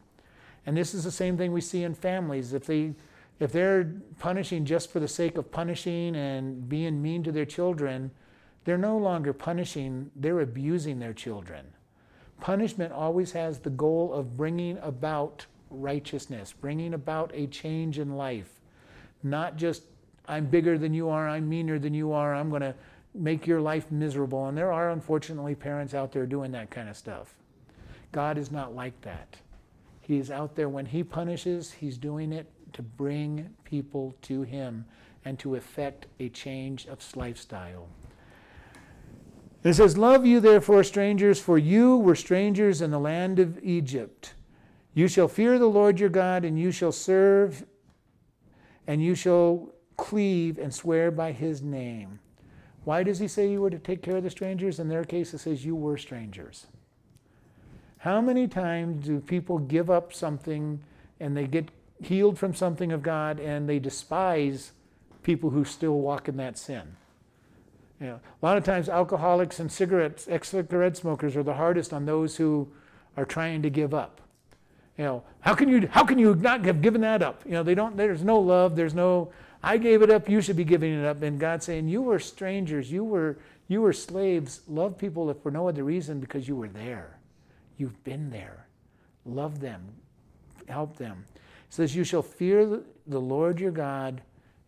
[0.67, 2.53] And this is the same thing we see in families.
[2.53, 2.93] If, they,
[3.39, 8.11] if they're punishing just for the sake of punishing and being mean to their children,
[8.65, 11.65] they're no longer punishing, they're abusing their children.
[12.41, 18.61] Punishment always has the goal of bringing about righteousness, bringing about a change in life.
[19.23, 19.85] Not just,
[20.27, 22.75] I'm bigger than you are, I'm meaner than you are, I'm going to
[23.15, 24.47] make your life miserable.
[24.47, 27.35] And there are unfortunately parents out there doing that kind of stuff.
[28.13, 29.37] God is not like that.
[30.01, 34.85] He is out there when He punishes, He's doing it to bring people to Him
[35.25, 37.87] and to effect a change of lifestyle.
[39.63, 44.35] It says, Love you therefore, strangers, for you were strangers in the land of Egypt.
[44.95, 47.65] You shall fear the Lord your God, and you shall serve,
[48.87, 52.21] and you shall cleave and swear by his name.
[52.85, 54.81] Why does he say you were to take care of the strangers?
[54.81, 56.67] In their case, it says you were strangers.
[57.99, 60.81] How many times do people give up something
[61.21, 61.69] and they get
[62.03, 64.73] healed from something of God and they despise
[65.23, 66.97] people who still walk in that sin?
[68.07, 72.37] Know, a lot of times, alcoholics and cigarettes, ex-cigarette smokers are the hardest on those
[72.37, 72.67] who
[73.17, 74.23] are trying to give up.
[74.97, 77.43] You know, how can you how can you not have given that up?
[77.45, 77.97] You know, they don't.
[77.97, 78.75] There's no love.
[78.75, 79.33] There's no.
[79.63, 80.29] I gave it up.
[80.29, 81.23] You should be giving it up.
[81.23, 82.91] And God saying, you were strangers.
[82.91, 83.39] You were
[83.69, 84.63] you were slaves.
[84.67, 87.19] Love people if for no other reason because you were there.
[87.77, 88.67] You've been there.
[89.25, 89.83] Love them.
[90.69, 91.25] Help them.
[91.35, 94.23] It says, you shall fear the Lord your God.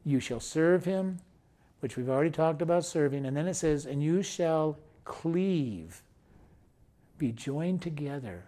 [0.05, 1.19] You shall serve him
[1.83, 3.27] which we've already talked about serving.
[3.27, 6.01] And then it says, and you shall cleave,
[7.19, 8.45] be joined together.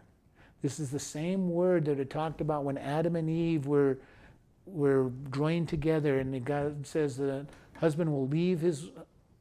[0.62, 3.98] This is the same word that it talked about when Adam and Eve were,
[4.66, 6.20] were joined together.
[6.20, 7.44] And God says the
[7.80, 8.90] husband will leave his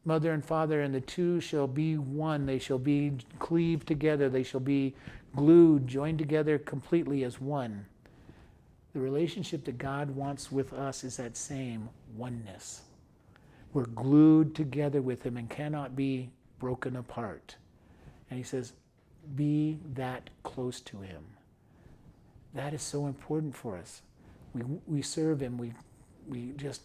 [0.06, 2.48] mother and father, and the two shall be one.
[2.48, 4.28] They shall be cleaved together.
[4.28, 4.96] They shall be
[5.36, 7.86] glued, joined together completely as one.
[8.94, 12.82] The relationship that God wants with us is that same oneness.
[13.74, 17.56] We're glued together with Him and cannot be broken apart.
[18.30, 18.74] And He says,
[19.36, 21.24] be that close to Him.
[22.54, 24.02] That is so important for us.
[24.54, 25.74] We, we serve Him, we,
[26.28, 26.82] we just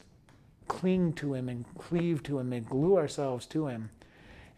[0.67, 3.91] cling to Him and cleave to Him and glue ourselves to Him.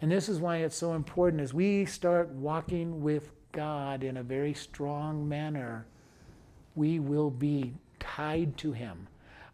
[0.01, 4.23] And this is why it's so important as we start walking with God in a
[4.23, 5.87] very strong manner,
[6.75, 9.09] we will be tied to Him.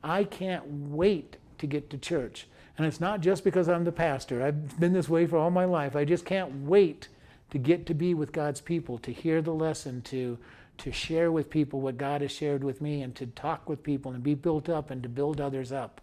[0.05, 2.47] I can't wait to get to church.
[2.79, 4.45] And it's not just because I'm the pastor.
[4.45, 5.97] I've been this way for all my life.
[5.97, 7.09] I just can't wait
[7.51, 10.37] to get to be with God's people, to hear the lesson, to,
[10.79, 14.12] to share with people what God has shared with me and to talk with people
[14.12, 16.01] and be built up and to build others up.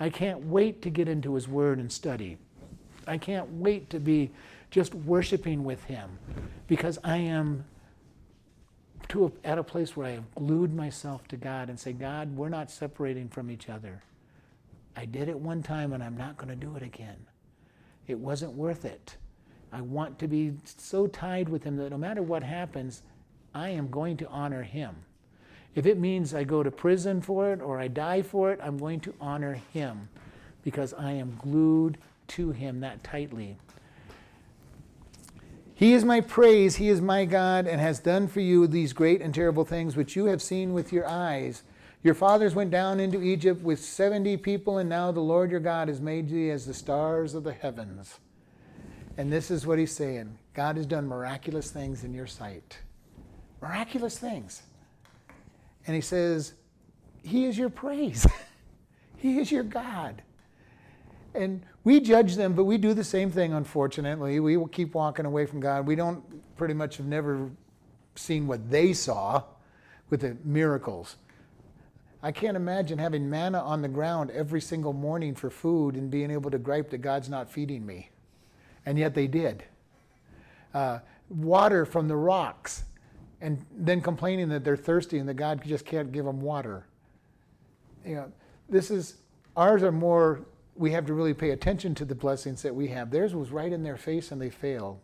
[0.00, 2.38] I can't wait to get into His Word and study.
[3.06, 4.30] I can't wait to be
[4.70, 6.18] just worshiping with Him
[6.66, 7.64] because I am
[9.08, 12.36] to a, at a place where I have glued myself to God and say, God,
[12.36, 14.02] we're not separating from each other.
[14.98, 17.18] I did it one time and I'm not going to do it again.
[18.08, 19.16] It wasn't worth it.
[19.72, 23.04] I want to be so tied with Him that no matter what happens,
[23.54, 24.96] I am going to honor Him.
[25.76, 28.76] If it means I go to prison for it or I die for it, I'm
[28.76, 30.08] going to honor Him
[30.64, 33.56] because I am glued to Him that tightly.
[35.76, 39.22] He is my praise, He is my God, and has done for you these great
[39.22, 41.62] and terrible things which you have seen with your eyes.
[42.02, 45.88] Your fathers went down into Egypt with 70 people, and now the Lord your God
[45.88, 48.20] has made you as the stars of the heavens.
[49.16, 52.78] And this is what he's saying God has done miraculous things in your sight.
[53.60, 54.62] Miraculous things.
[55.86, 56.54] And he says,
[57.22, 58.26] He is your praise,
[59.16, 60.22] He is your God.
[61.34, 64.40] And we judge them, but we do the same thing, unfortunately.
[64.40, 65.86] We will keep walking away from God.
[65.86, 66.22] We don't
[66.56, 67.50] pretty much have never
[68.14, 69.42] seen what they saw
[70.10, 71.16] with the miracles.
[72.22, 76.30] I can't imagine having manna on the ground every single morning for food and being
[76.30, 78.10] able to gripe that God's not feeding me.
[78.84, 79.64] And yet they did.
[80.74, 80.98] Uh,
[81.28, 82.84] water from the rocks
[83.40, 86.86] and then complaining that they're thirsty and that God just can't give them water.
[88.04, 88.32] You know,
[88.68, 89.18] this is,
[89.56, 90.40] ours are more,
[90.74, 93.10] we have to really pay attention to the blessings that we have.
[93.10, 94.98] Theirs was right in their face and they failed.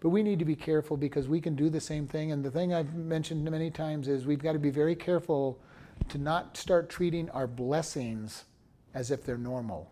[0.00, 2.32] But we need to be careful because we can do the same thing.
[2.32, 5.60] And the thing I've mentioned many times is we've got to be very careful
[6.10, 8.44] to not start treating our blessings
[8.94, 9.90] as if they're normal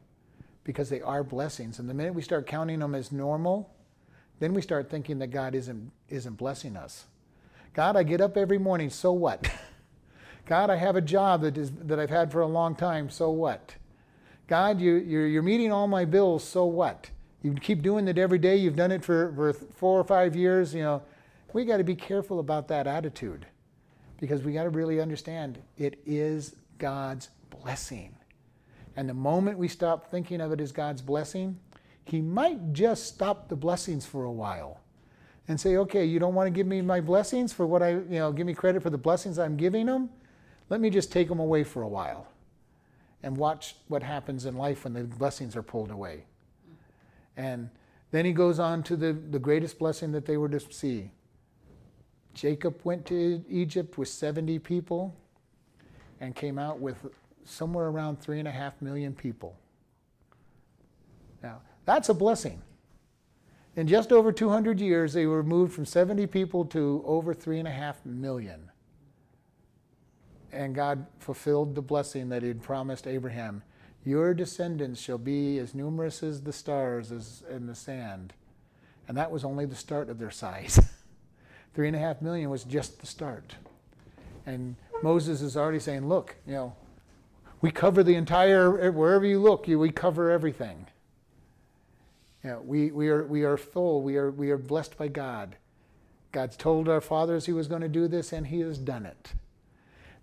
[0.65, 1.79] because they are blessings.
[1.79, 3.73] And the minute we start counting them as normal,
[4.41, 7.05] then we start thinking that God isn't, isn't blessing us.
[7.73, 9.51] God, I get up every morning, so what?
[10.47, 13.31] God, I have a job that, is, that I've had for a long time, so
[13.31, 13.75] what?
[14.47, 17.11] God, you, you're, you're meeting all my bills, so what?
[17.43, 20.75] You keep doing it every day, you've done it for, for four or five years,
[20.75, 21.03] you know.
[21.53, 23.47] We got to be careful about that attitude
[24.19, 28.15] because we got to really understand it is God's blessing.
[28.97, 31.59] And the moment we stop thinking of it as God's blessing,
[32.05, 34.81] He might just stop the blessings for a while
[35.49, 38.05] and say, okay, you don't want to give me my blessings for what I, you
[38.09, 40.11] know, give me credit for the blessings I'm giving them.
[40.69, 42.27] Let me just take them away for a while
[43.23, 46.25] and watch what happens in life when the blessings are pulled away.
[47.37, 47.71] And
[48.11, 51.13] then he goes on to the, the greatest blessing that they were to see
[52.37, 55.17] Jacob went to Egypt with 70 people
[56.21, 57.07] and came out with
[57.47, 59.57] somewhere around three and a half million people.
[61.43, 62.61] Now, that's a blessing.
[63.75, 67.67] In just over 200 years, they were moved from 70 people to over three and
[67.67, 68.71] a half million.
[70.53, 73.63] And God fulfilled the blessing that He had promised Abraham.
[74.05, 78.35] Your descendants shall be as numerous as the stars as in the sand.
[79.09, 80.79] And that was only the start of their size.
[81.77, 83.55] Three and a half million was just the start.
[84.47, 86.75] And Moses is already saying, look, you know,
[87.61, 90.87] we cover the entire, wherever you look, we cover everything.
[92.43, 95.57] You know, we, we, are, we are full, we are, we are blessed by God.
[96.33, 99.35] God's told our fathers he was going to do this, and he has done it.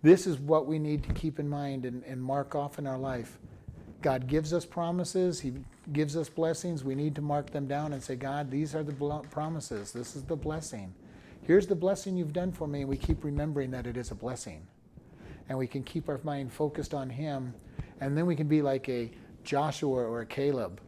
[0.01, 2.97] This is what we need to keep in mind and, and mark off in our
[2.97, 3.38] life.
[4.01, 5.54] God gives us promises, He
[5.91, 6.84] gives us blessings.
[6.84, 9.91] We need to mark them down and say, God, these are the promises.
[9.91, 10.95] This is the blessing.
[11.46, 14.16] Here's the blessing you've done for me, and we keep remembering that it is a
[14.16, 14.66] blessing.
[15.50, 17.54] And we can keep our mind focused on Him,
[18.00, 19.12] and then we can be like a
[19.44, 20.80] Joshua or a Caleb.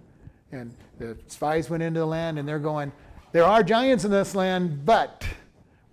[0.54, 2.94] And the spies went into the land, and they're going,
[3.34, 5.28] There are giants in this land, but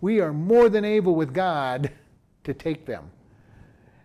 [0.01, 1.91] we are more than able with God
[2.45, 3.11] to take them.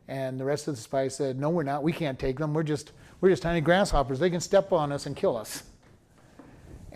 [0.08, 1.84] And the rest of the spies said, No, we're not.
[1.84, 2.56] We can't take them.
[2.56, 4.18] We're just, we're just tiny grasshoppers.
[4.18, 5.64] They can step on us and kill us.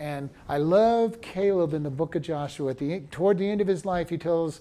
[0.02, 2.72] And I love Caleb in the book of Joshua.
[2.72, 4.60] At the, toward the end of his life, he tells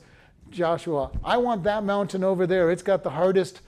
[0.52, 2.70] Joshua, I want that mountain over there.
[2.70, 3.62] It's got the hardest,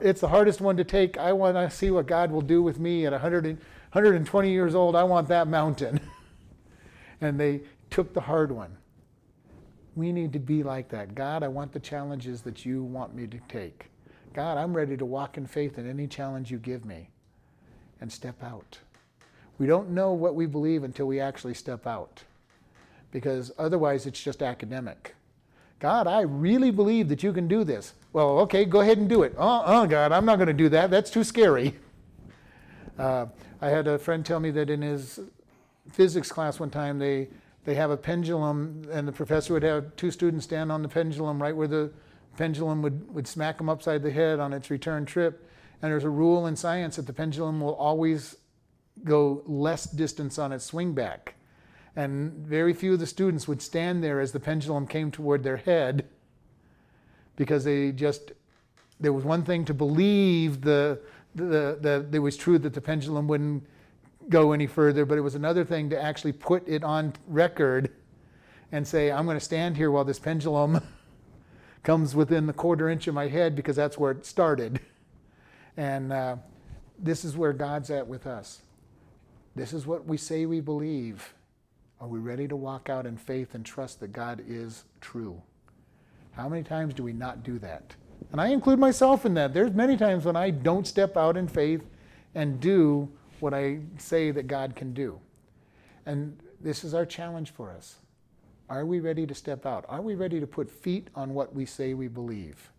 [0.00, 1.18] it's the hardest one to take.
[1.18, 4.94] I want to see what God will do with me at 100, 120 years old.
[4.94, 5.98] I want that mountain.
[7.20, 8.76] and they took the hard one.
[9.96, 11.16] We need to be like that.
[11.16, 13.86] God, I want the challenges that you want me to take.
[14.32, 17.10] God, I'm ready to walk in faith in any challenge you give me
[18.00, 18.78] and step out.
[19.58, 22.22] We don't know what we believe until we actually step out,
[23.10, 25.14] because otherwise it's just academic.
[25.78, 27.94] God, I really believe that you can do this.
[28.12, 29.34] Well, okay, go ahead and do it.
[29.36, 30.90] Oh, oh God, I'm not going to do that.
[30.90, 31.76] That's too scary.
[32.98, 33.26] Uh,
[33.60, 35.20] I had a friend tell me that in his
[35.90, 37.28] physics class one time, they
[37.64, 41.42] they have a pendulum, and the professor would have two students stand on the pendulum
[41.42, 41.90] right where the
[42.36, 45.50] pendulum would, would smack them upside the head on its return trip.
[45.82, 48.36] And there's a rule in science that the pendulum will always
[49.04, 51.34] go less distance on its swing back.
[51.94, 55.56] And very few of the students would stand there as the pendulum came toward their
[55.56, 56.06] head
[57.36, 58.32] because they just,
[59.00, 61.00] there was one thing to believe the,
[61.34, 63.66] the, the, it was true that the pendulum wouldn't
[64.28, 67.90] go any further, but it was another thing to actually put it on record
[68.72, 70.80] and say, I'm going to stand here while this pendulum
[71.82, 74.80] comes within the quarter inch of my head because that's where it started.
[75.76, 76.36] And uh,
[76.98, 78.62] this is where God's at with us.
[79.56, 81.32] This is what we say we believe.
[81.98, 85.40] Are we ready to walk out in faith and trust that God is true?
[86.32, 87.94] How many times do we not do that?
[88.32, 89.54] And I include myself in that.
[89.54, 91.82] There's many times when I don't step out in faith
[92.34, 93.08] and do
[93.40, 95.18] what I say that God can do.
[96.04, 97.96] And this is our challenge for us.
[98.68, 99.86] Are we ready to step out?
[99.88, 102.72] Are we ready to put feet on what we say we believe?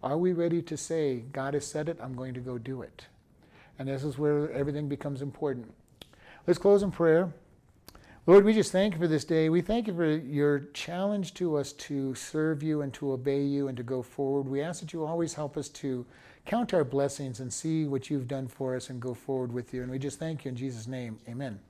[0.00, 3.06] Are we ready to say, God has said it, I'm going to go do it?
[3.80, 5.74] And this is where everything becomes important.
[6.46, 7.32] Let's close in prayer.
[8.26, 9.48] Lord, we just thank you for this day.
[9.48, 13.68] We thank you for your challenge to us to serve you and to obey you
[13.68, 14.48] and to go forward.
[14.48, 16.04] We ask that you always help us to
[16.44, 19.82] count our blessings and see what you've done for us and go forward with you.
[19.82, 21.18] And we just thank you in Jesus' name.
[21.26, 21.60] Amen.